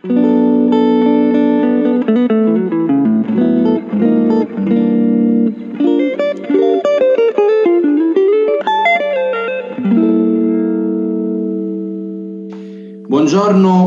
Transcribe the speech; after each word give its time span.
Buongiorno 0.00 0.30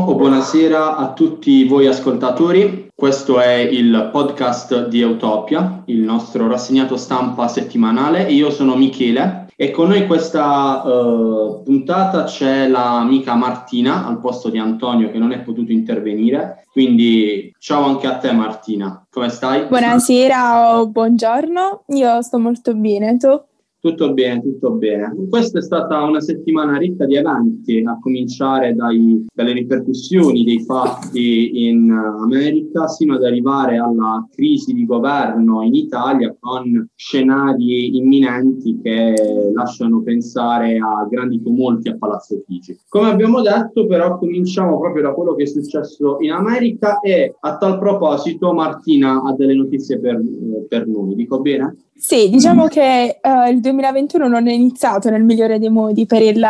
o 0.06 0.14
buonasera 0.14 0.96
a 0.96 1.14
tutti 1.14 1.64
voi 1.64 1.86
ascoltatori. 1.86 2.88
Questo 2.94 3.40
è 3.40 3.54
il 3.54 4.10
podcast 4.12 4.88
di 4.88 5.00
Utopia, 5.00 5.82
il 5.86 6.02
nostro 6.02 6.46
rassegnato 6.46 6.98
stampa 6.98 7.48
settimanale. 7.48 8.30
Io 8.30 8.50
sono 8.50 8.76
Michele 8.76 9.41
e 9.62 9.70
con 9.70 9.90
noi 9.90 10.08
questa 10.08 10.82
uh, 10.84 11.62
puntata 11.62 12.24
c'è 12.24 12.66
l'amica 12.66 13.36
Martina 13.36 14.08
al 14.08 14.18
posto 14.18 14.48
di 14.50 14.58
Antonio 14.58 15.08
che 15.12 15.18
non 15.18 15.30
è 15.30 15.38
potuto 15.38 15.70
intervenire. 15.70 16.64
Quindi 16.72 17.54
ciao 17.60 17.84
anche 17.84 18.08
a 18.08 18.16
te 18.16 18.32
Martina, 18.32 19.06
come 19.08 19.28
stai? 19.28 19.66
Buonasera 19.66 20.80
o 20.80 20.88
buongiorno, 20.88 21.84
io 21.90 22.22
sto 22.22 22.40
molto 22.40 22.74
bene, 22.74 23.16
tu? 23.18 23.40
Tutto 23.82 24.14
bene, 24.14 24.40
tutto 24.40 24.70
bene. 24.74 25.12
Questa 25.28 25.58
è 25.58 25.60
stata 25.60 26.04
una 26.04 26.20
settimana 26.20 26.76
ricca 26.76 27.04
di 27.04 27.16
eventi, 27.16 27.82
a 27.84 27.98
cominciare 28.00 28.76
dai, 28.76 29.26
dalle 29.34 29.52
ripercussioni 29.54 30.44
dei 30.44 30.62
fatti 30.62 31.66
in 31.66 31.90
America 31.90 32.86
sino 32.86 33.16
ad 33.16 33.24
arrivare 33.24 33.78
alla 33.78 34.24
crisi 34.30 34.72
di 34.72 34.86
governo 34.86 35.64
in 35.64 35.74
Italia 35.74 36.32
con 36.38 36.90
scenari 36.94 37.96
imminenti 37.96 38.78
che 38.80 39.16
lasciano 39.52 40.00
pensare 40.02 40.78
a 40.78 41.04
grandi 41.10 41.42
tumulti 41.42 41.88
a 41.88 41.96
Palazzo 41.98 42.40
Chigi. 42.46 42.78
Come 42.88 43.10
abbiamo 43.10 43.42
detto, 43.42 43.88
però, 43.88 44.16
cominciamo 44.16 44.78
proprio 44.78 45.02
da 45.02 45.12
quello 45.12 45.34
che 45.34 45.42
è 45.42 45.46
successo 45.46 46.18
in 46.20 46.30
America 46.30 47.00
e 47.00 47.34
a 47.40 47.56
tal 47.56 47.80
proposito 47.80 48.52
Martina 48.52 49.24
ha 49.24 49.34
delle 49.34 49.54
notizie 49.54 49.98
per, 49.98 50.22
per 50.68 50.86
noi. 50.86 51.16
Dico 51.16 51.40
bene? 51.40 51.78
Sì, 52.04 52.30
diciamo 52.30 52.66
che 52.66 53.20
uh, 53.22 53.48
il 53.48 53.60
2021 53.60 54.26
non 54.26 54.48
è 54.48 54.52
iniziato 54.52 55.08
nel 55.08 55.22
migliore 55.22 55.60
dei 55.60 55.68
modi 55.68 56.04
per 56.04 56.20
il, 56.20 56.44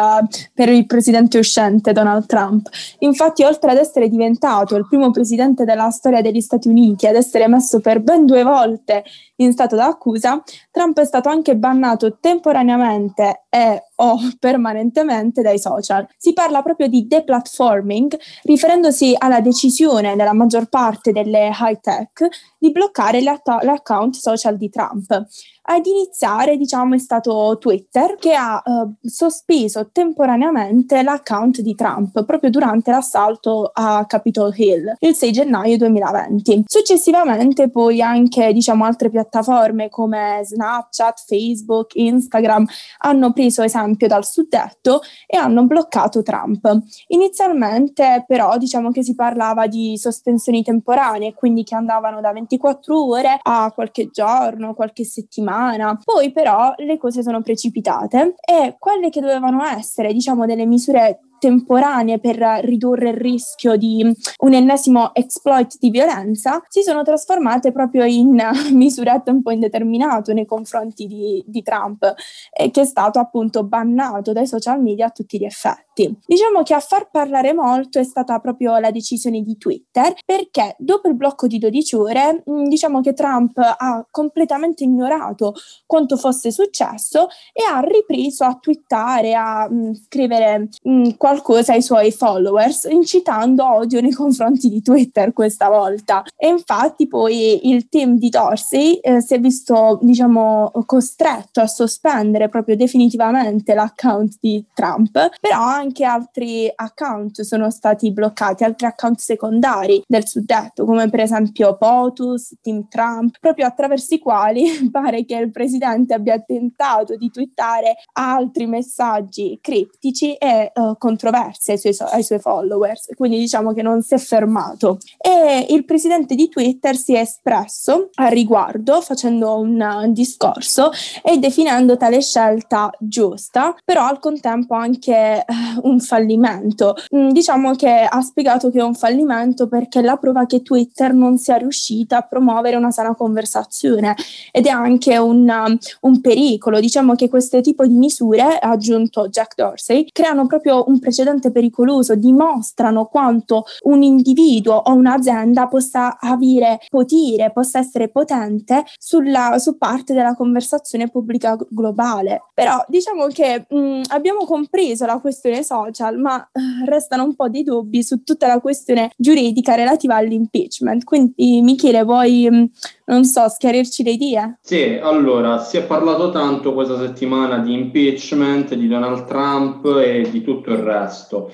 per 0.55 0.70
il, 0.70 0.86
presidente 0.86 1.36
uscente 1.36 1.92
Donald 1.92 2.25
Trump. 2.25 2.70
Infatti, 3.00 3.44
oltre 3.44 3.72
ad 3.72 3.77
essere 3.77 4.09
diventato 4.09 4.77
il 4.77 4.86
primo 4.89 5.11
presidente 5.11 5.67
della 5.67 5.91
storia 5.91 6.22
degli 6.22 6.41
Stati 6.41 6.69
Uniti 6.69 7.06
ad 7.06 7.17
essere 7.17 7.48
messo 7.48 7.81
per 7.81 8.00
ben 8.00 8.25
due 8.25 8.44
volte 8.44 9.05
in 9.36 9.53
stato 9.53 9.77
d'accusa, 9.77 10.42
Trump 10.70 10.98
è 10.98 11.05
stato 11.05 11.28
anche 11.28 11.55
bannato 11.55 12.16
temporaneamente 12.19 13.44
e 13.50 13.89
o 14.03 14.19
permanentemente 14.39 15.42
dai 15.42 15.58
social. 15.58 16.06
Si 16.17 16.33
parla 16.33 16.62
proprio 16.62 16.89
di 16.89 17.06
deplatforming, 17.06 18.19
riferendosi 18.42 19.14
alla 19.17 19.41
decisione 19.41 20.17
della 20.17 20.33
maggior 20.33 20.69
parte 20.69 21.12
delle 21.12 21.50
high 21.53 21.81
tech 21.81 22.28
di 22.59 22.70
bloccare 22.72 23.20
l'account 23.20 24.14
social 24.14 24.56
di 24.56 24.69
Trump. 24.69 25.27
Ad 25.65 25.87
iniziare, 25.87 26.57
diciamo, 26.57 26.97
è 26.97 26.99
stato 26.99 27.57
Twitter 27.61 28.17
che 28.17 28.35
ha 28.35 28.61
eh, 28.65 29.09
sospeso 29.09 29.91
temporaneamente 29.93 31.03
l'account 31.03 31.61
di 31.61 31.77
Trump 31.77 32.25
proprio 32.25 32.51
durante 32.51 32.91
l'assalto 32.91 33.71
a 33.73 34.05
Capitol 34.07 34.53
Hill 34.57 34.95
il 34.99 35.15
6 35.15 35.31
gennaio 35.31 35.77
2020. 35.77 36.65
Successivamente 36.67 37.71
poi 37.71 38.03
anche, 38.03 38.53
diciamo, 38.53 38.85
altre 38.85 39.09
piattaforme 39.09 39.89
come 39.89 40.41
Snapchat, 40.43 41.23
Facebook, 41.25 41.95
Instagram 41.95 42.67
hanno 42.99 43.33
preso 43.33 43.63
esempio 43.63 44.09
dal 44.09 44.25
suddetto 44.25 45.01
e 45.27 45.37
hanno 45.37 45.65
bloccato 45.65 46.23
Trump. 46.23 46.77
Inizialmente 47.09 48.25
però 48.27 48.59
diciamo 48.59 48.91
che 48.91 49.05
si 49.05 49.15
parlava 49.15 49.69
di 49.69 49.97
sospensioni 49.97 50.65
temporanee, 50.65 51.35
quindi 51.35 51.63
che 51.63 51.77
andavano 51.77 52.21
da 52.21 52.33
24 52.33 53.07
ore 53.07 53.39
a 53.41 53.71
qualche 53.73 54.11
giorno, 54.11 54.75
qualche 54.75 55.05
settimana 55.05 55.51
settimana. 55.53 55.98
Poi 56.03 56.32
però 56.32 56.72
le 56.78 56.99
cose 56.99 57.22
sono 57.22 57.43
precipitate 57.43 58.34
e 58.44 58.77
quelle 58.78 59.10
che 59.10 59.21
dovevano 59.21 59.65
essere, 59.65 60.12
diciamo, 60.12 60.47
delle 60.47 60.66
misure 60.66 61.21
temporanee 61.42 62.20
per 62.20 62.36
ridurre 62.62 63.08
il 63.08 63.16
rischio 63.16 63.75
di 63.75 64.08
un 64.38 64.54
ennesimo 64.54 65.12
exploit 65.12 65.76
di 65.80 65.91
violenza, 65.91 66.62
si 66.69 66.82
sono 66.82 67.03
trasformate 67.03 67.72
proprio 67.72 68.04
in 68.04 68.41
misurette 68.70 69.32
un 69.32 69.42
po' 69.42 69.50
indeterminato 69.50 70.32
nei 70.32 70.47
confronti 70.47 71.08
di, 71.08 71.42
di 71.44 71.62
Trump, 71.62 72.14
eh, 72.53 72.70
che 72.70 72.82
è 72.82 72.84
stato 72.84 73.19
appunto 73.19 73.64
bannato 73.64 74.32
dai 74.32 74.47
social 74.47 74.80
media 74.80 75.06
a 75.06 75.10
tutti 75.10 75.36
gli 75.36 75.44
effetti. 75.44 76.16
Diciamo 76.25 76.62
che 76.62 76.75
a 76.75 76.80
far 76.80 77.10
parlare 77.10 77.53
molto 77.53 77.98
è 77.98 78.04
stata 78.04 78.38
proprio 78.38 78.78
la 78.78 78.92
decisione 78.92 79.42
di 79.42 79.59
Twitter, 79.59 80.14
perché 80.24 80.76
dopo 80.78 81.09
il 81.09 81.16
blocco 81.16 81.48
di 81.48 81.59
12 81.59 81.97
ore, 81.97 82.42
mh, 82.47 82.69
diciamo 82.69 83.00
che 83.00 83.14
Trump 83.14 83.59
ha 83.59 84.06
completamente 84.12 84.84
ignorato 84.84 85.54
quanto 85.86 86.16
fosse 86.16 86.53
successo 86.53 87.26
e 87.53 87.64
ha 87.69 87.80
ripreso 87.80 88.44
a 88.44 88.56
twittare, 88.60 89.34
a 89.34 89.69
mh, 89.69 89.94
scrivere 90.06 90.69
mh, 90.84 91.16
qualcosa 91.16 91.30
ai 91.72 91.82
suoi 91.82 92.12
followers, 92.12 92.84
incitando 92.84 93.65
odio 93.65 94.00
nei 94.00 94.12
confronti 94.12 94.69
di 94.69 94.82
Twitter 94.82 95.32
questa 95.32 95.69
volta. 95.69 96.25
E 96.37 96.48
infatti 96.48 97.06
poi 97.06 97.69
il 97.70 97.88
team 97.88 98.19
di 98.19 98.28
Dorsey 98.28 98.97
eh, 98.97 99.20
si 99.20 99.34
è 99.34 99.41
visto, 99.41 99.98
diciamo, 100.03 100.71
costretto 100.87 101.60
a 101.60 101.66
sospendere 101.66 102.48
proprio 102.48 102.76
definitivamente 102.76 103.75
l'account 103.75 104.37
di 104.41 104.65
Trump, 104.75 105.31
però 105.41 105.60
anche 105.60 106.04
altri 106.04 106.71
account 106.75 107.42
sono 107.42 107.71
stati 107.71 108.12
bloccati, 108.12 108.65
altri 108.65 108.87
account 108.87 109.19
secondari 109.19 110.03
del 110.06 110.26
suddetto, 110.26 110.84
come 110.84 111.09
per 111.09 111.21
esempio 111.21 111.76
POTUS, 111.76 112.56
Team 112.60 112.88
Trump, 112.88 113.37
proprio 113.41 113.66
attraverso 113.66 114.15
i 114.15 114.19
quali 114.19 114.65
pare 114.91 115.25
che 115.25 115.37
il 115.37 115.50
presidente 115.50 116.15
abbia 116.15 116.38
tentato 116.41 117.16
di 117.16 117.31
twittare 117.31 117.97
altri 118.12 118.66
messaggi 118.66 119.59
criptici 119.60 120.34
e 120.34 120.72
uh, 120.75 120.97
controversi 121.22 121.71
ai 121.71 121.78
suoi, 121.78 121.97
ai 122.10 122.22
suoi 122.25 122.41
followers, 122.41 123.09
quindi 123.15 123.38
diciamo 123.38 123.72
che 123.72 123.83
non 123.83 124.03
si 124.03 124.15
è 124.15 124.19
fermato. 124.19 124.99
E 125.19 125.66
il 125.71 125.84
presidente 125.84 126.34
di 126.34 126.49
Twitter 126.49 126.97
si 126.97 127.15
è 127.15 127.21
espresso 127.21 128.10
a 128.15 128.27
riguardo 128.27 129.00
facendo 129.00 129.59
un, 129.59 129.81
discorso 130.09 130.91
e 131.22 131.38
definendo 131.38 131.97
tale 131.97 132.21
scelta 132.21 132.91
giusta, 132.99 133.75
però 133.84 134.06
al 134.06 134.19
contempo 134.19 134.75
anche 134.75 135.44
uh, 135.47 135.88
un 135.88 136.00
fallimento. 136.00 136.97
Mm, 137.15 137.31
diciamo 137.31 137.75
che 137.75 138.06
ha 138.09 138.21
spiegato 138.21 138.71
che 138.71 138.81
è 138.81 138.83
un 138.83 138.94
fallimento 138.94 139.69
perché 139.69 140.03
la 140.03 140.16
prova 140.16 140.47
che 140.47 140.62
Twitter 140.62 141.15
non 141.15 141.39
sia 141.39 141.56
riuscita 141.56 142.19
a 142.19 142.22
promuovere 142.22 142.77
una 142.77 142.91
sana 142.91 143.15
conversazione 143.15 144.16
ed 144.50 144.66
è 144.66 144.71
anche 144.71 145.16
un, 145.19 145.78
un 146.00 146.21
pericolo. 146.21 146.81
Diciamo 146.81 147.15
che 147.15 147.28
questo 147.28 147.60
tipo 147.60 147.87
di 147.87 147.94
misure, 147.94 148.59
ha 148.59 148.71
aggiunto 148.71 149.28
Jack 149.28 149.54
Dorsey, 149.54 150.06
creano 150.10 150.47
proprio 150.47 150.84
un 150.89 150.99
precedente 150.99 151.12
precedente 151.12 151.53
pericoloso 151.53 152.17
dimostrano 152.17 153.05
quanto 153.05 153.65
un 153.83 154.03
individuo 154.03 154.75
o 154.75 154.95
un'azienda 154.95 155.69
possa 155.69 156.19
avere 156.19 156.78
potere, 156.89 157.53
possa 157.53 157.78
essere 157.78 158.09
potente 158.09 158.84
sulla, 158.97 159.59
su 159.59 159.77
parte 159.77 160.15
della 160.15 160.34
conversazione 160.34 161.11
pubblica 161.11 161.56
globale. 161.69 162.45
Però 162.55 162.83
diciamo 162.89 163.27
che 163.27 163.67
mh, 163.69 164.03
abbiamo 164.09 164.47
compreso 164.47 165.05
la 165.05 165.21
questione 165.21 165.62
social, 165.62 166.19
ma 166.19 166.37
uh, 166.37 166.89
restano 166.89 167.25
un 167.25 167.34
po' 167.34 167.49
di 167.49 167.62
dubbi 167.62 168.03
su 168.03 168.22
tutta 168.22 168.47
la 168.47 168.61
questione 168.61 169.11
giuridica 169.17 169.75
relativa 169.75 170.17
all'impeachment. 170.17 171.05
Quindi 171.05 171.61
Michele, 171.61 172.05
vuoi 172.05 172.49
mh, 172.51 172.71
non 173.06 173.25
so, 173.25 173.47
schiarirci 173.49 174.03
le 174.03 174.11
idee? 174.12 174.59
Sì, 174.62 174.99
allora, 175.03 175.59
si 175.59 175.77
è 175.77 175.84
parlato 175.84 176.31
tanto 176.31 176.72
questa 176.72 176.99
settimana 176.99 177.59
di 177.59 177.75
impeachment, 177.75 178.75
di 178.75 178.89
Donald 178.89 179.25
Trump 179.27 179.84
e 180.03 180.28
di 180.31 180.43
tutto 180.43 180.71
il 180.71 180.78
resto. 180.78 181.02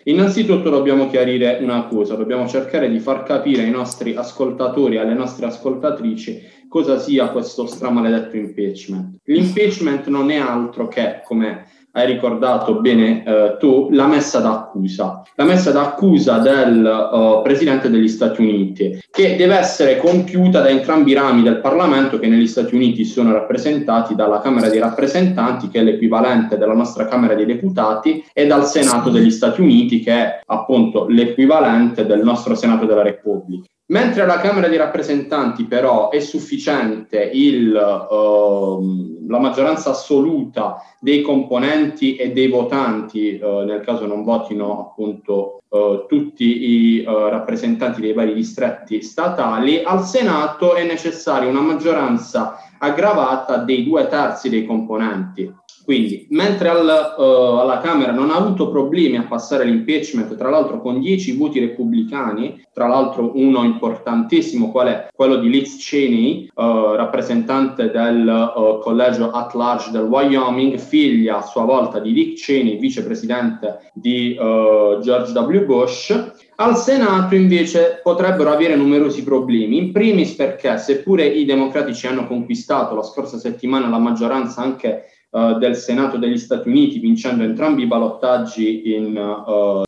Innanzitutto 0.04 0.70
dobbiamo 0.70 1.08
chiarire 1.08 1.58
una 1.60 1.86
cosa, 1.86 2.14
dobbiamo 2.14 2.46
cercare 2.46 2.88
di 2.90 2.98
far 2.98 3.22
capire 3.22 3.62
ai 3.62 3.70
nostri 3.70 4.14
ascoltatori 4.14 4.96
e 4.96 4.98
alle 4.98 5.14
nostre 5.14 5.46
ascoltatrici 5.46 6.56
cosa 6.68 6.98
sia 6.98 7.30
questo 7.30 7.66
stramaledetto 7.66 8.36
impeachment. 8.36 9.20
L'impeachment 9.24 10.06
non 10.08 10.30
è 10.30 10.36
altro 10.36 10.88
che, 10.88 11.22
come 11.24 11.66
hai 11.92 12.06
ricordato 12.06 12.80
bene 12.80 13.24
eh, 13.24 13.56
tu, 13.58 13.88
la 13.90 14.06
messa 14.06 14.40
d'accusa. 14.40 15.22
La 15.36 15.44
messa 15.44 15.70
d'accusa 15.70 16.38
del 16.38 16.84
uh, 16.84 17.42
Presidente 17.42 17.88
degli 17.90 18.08
Stati 18.08 18.40
Uniti, 18.42 19.00
che 19.10 19.36
deve 19.36 19.56
essere 19.56 19.98
compiuta 19.98 20.60
da 20.60 20.68
entrambi 20.68 21.12
i 21.12 21.14
rami 21.14 21.42
del 21.42 21.60
Parlamento 21.60 22.18
che 22.18 22.28
negli 22.28 22.46
Stati 22.46 22.74
Uniti 22.74 23.04
sono 23.04 23.32
rappresentati 23.32 24.14
dalla 24.14 24.40
Camera 24.40 24.68
dei 24.68 24.80
rappresentanti, 24.80 25.68
che 25.68 25.80
è 25.80 25.82
l'equivalente 25.82 26.58
della 26.58 26.74
nostra 26.74 27.06
Camera 27.06 27.34
dei 27.34 27.46
deputati, 27.46 28.24
e 28.32 28.46
dal 28.46 28.66
Senato 28.66 29.10
degli 29.10 29.30
Stati 29.30 29.60
Uniti, 29.60 30.00
che 30.00 30.12
è 30.12 30.40
appunto 30.46 31.06
l'equivalente 31.08 32.04
del 32.04 32.22
nostro 32.22 32.54
Senato 32.54 32.84
della 32.84 33.02
Repubblica. 33.02 33.66
Mentre 33.90 34.22
alla 34.22 34.38
Camera 34.38 34.68
dei 34.68 34.76
rappresentanti 34.76 35.64
però 35.64 36.10
è 36.10 36.20
sufficiente 36.20 37.30
il... 37.32 37.74
Uh, 38.10 39.17
la 39.28 39.38
maggioranza 39.38 39.90
assoluta 39.90 40.82
dei 40.98 41.22
componenti 41.22 42.16
e 42.16 42.32
dei 42.32 42.48
votanti, 42.48 43.38
eh, 43.38 43.64
nel 43.64 43.80
caso 43.80 44.06
non 44.06 44.24
votino 44.24 44.80
appunto 44.80 45.62
eh, 45.70 46.06
tutti 46.08 46.44
i 46.44 47.02
eh, 47.02 47.04
rappresentanti 47.04 48.00
dei 48.00 48.12
vari 48.14 48.34
distretti 48.34 49.02
statali, 49.02 49.82
al 49.82 50.04
Senato 50.04 50.74
è 50.74 50.84
necessaria 50.84 51.48
una 51.48 51.60
maggioranza 51.60 52.56
aggravata 52.78 53.58
dei 53.58 53.84
due 53.84 54.06
terzi 54.08 54.48
dei 54.48 54.64
componenti. 54.64 55.52
Quindi, 55.88 56.26
mentre 56.32 56.68
al, 56.68 57.14
uh, 57.16 57.22
alla 57.60 57.78
Camera 57.78 58.12
non 58.12 58.28
ha 58.28 58.36
avuto 58.36 58.68
problemi 58.68 59.16
a 59.16 59.22
passare 59.22 59.64
l'impeachment, 59.64 60.36
tra 60.36 60.50
l'altro 60.50 60.82
con 60.82 61.00
dieci 61.00 61.34
voti 61.34 61.60
repubblicani, 61.60 62.62
tra 62.74 62.86
l'altro 62.86 63.32
uno 63.36 63.64
importantissimo, 63.64 64.70
qual 64.70 64.88
è? 64.88 65.08
Quello 65.14 65.36
di 65.36 65.48
Liz 65.48 65.82
Cheney, 65.82 66.50
uh, 66.52 66.92
rappresentante 66.92 67.90
del 67.90 68.52
uh, 68.54 68.80
collegio 68.80 69.30
at 69.30 69.54
large 69.54 69.90
del 69.90 70.02
Wyoming, 70.02 70.76
figlia 70.76 71.38
a 71.38 71.42
sua 71.46 71.64
volta 71.64 72.00
di 72.00 72.12
Dick 72.12 72.38
Cheney, 72.38 72.78
vicepresidente 72.78 73.90
di 73.94 74.34
George 74.34 75.32
W. 75.32 75.64
Bush, 75.64 76.32
al 76.56 76.76
Senato 76.76 77.34
invece 77.34 78.00
potrebbero 78.02 78.50
avere 78.50 78.76
numerosi 78.76 79.22
problemi, 79.22 79.78
in 79.78 79.92
primis 79.92 80.34
perché 80.34 80.76
seppure 80.76 81.24
i 81.24 81.46
democratici 81.46 82.06
hanno 82.06 82.26
conquistato 82.26 82.94
la 82.94 83.02
scorsa 83.02 83.38
settimana 83.38 83.88
la 83.88 83.98
maggioranza 83.98 84.60
anche 84.60 85.04
uh, 85.30 85.58
del 85.58 85.76
Senato 85.76 86.16
degli 86.16 86.38
Stati 86.38 86.68
Uniti, 86.68 86.98
vincendo 86.98 87.44
entrambi 87.44 87.82
i 87.82 87.86
balottaggi 87.86 88.94
in, 88.94 89.16
uh, 89.16 89.82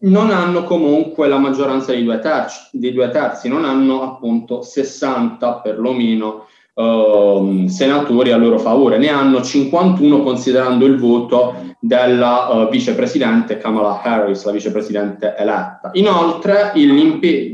non 0.00 0.30
hanno 0.30 0.64
comunque 0.64 1.28
la 1.28 1.38
maggioranza 1.38 1.92
dei 1.92 2.04
due, 2.04 2.18
terzi, 2.18 2.68
dei 2.72 2.92
due 2.92 3.10
terzi, 3.10 3.48
non 3.48 3.64
hanno 3.64 4.02
appunto 4.02 4.62
60 4.62 5.60
perlomeno 5.60 6.46
senatori 6.76 8.32
a 8.32 8.36
loro 8.36 8.58
favore, 8.58 8.98
ne 8.98 9.08
hanno 9.08 9.40
51 9.40 10.22
considerando 10.22 10.84
il 10.84 10.98
voto 10.98 11.54
della 11.78 12.48
uh, 12.48 12.68
vicepresidente 12.68 13.58
Kamala 13.58 14.00
Harris, 14.02 14.44
la 14.44 14.52
vicepresidente 14.52 15.34
eletta. 15.36 15.90
Inoltre 15.92 16.72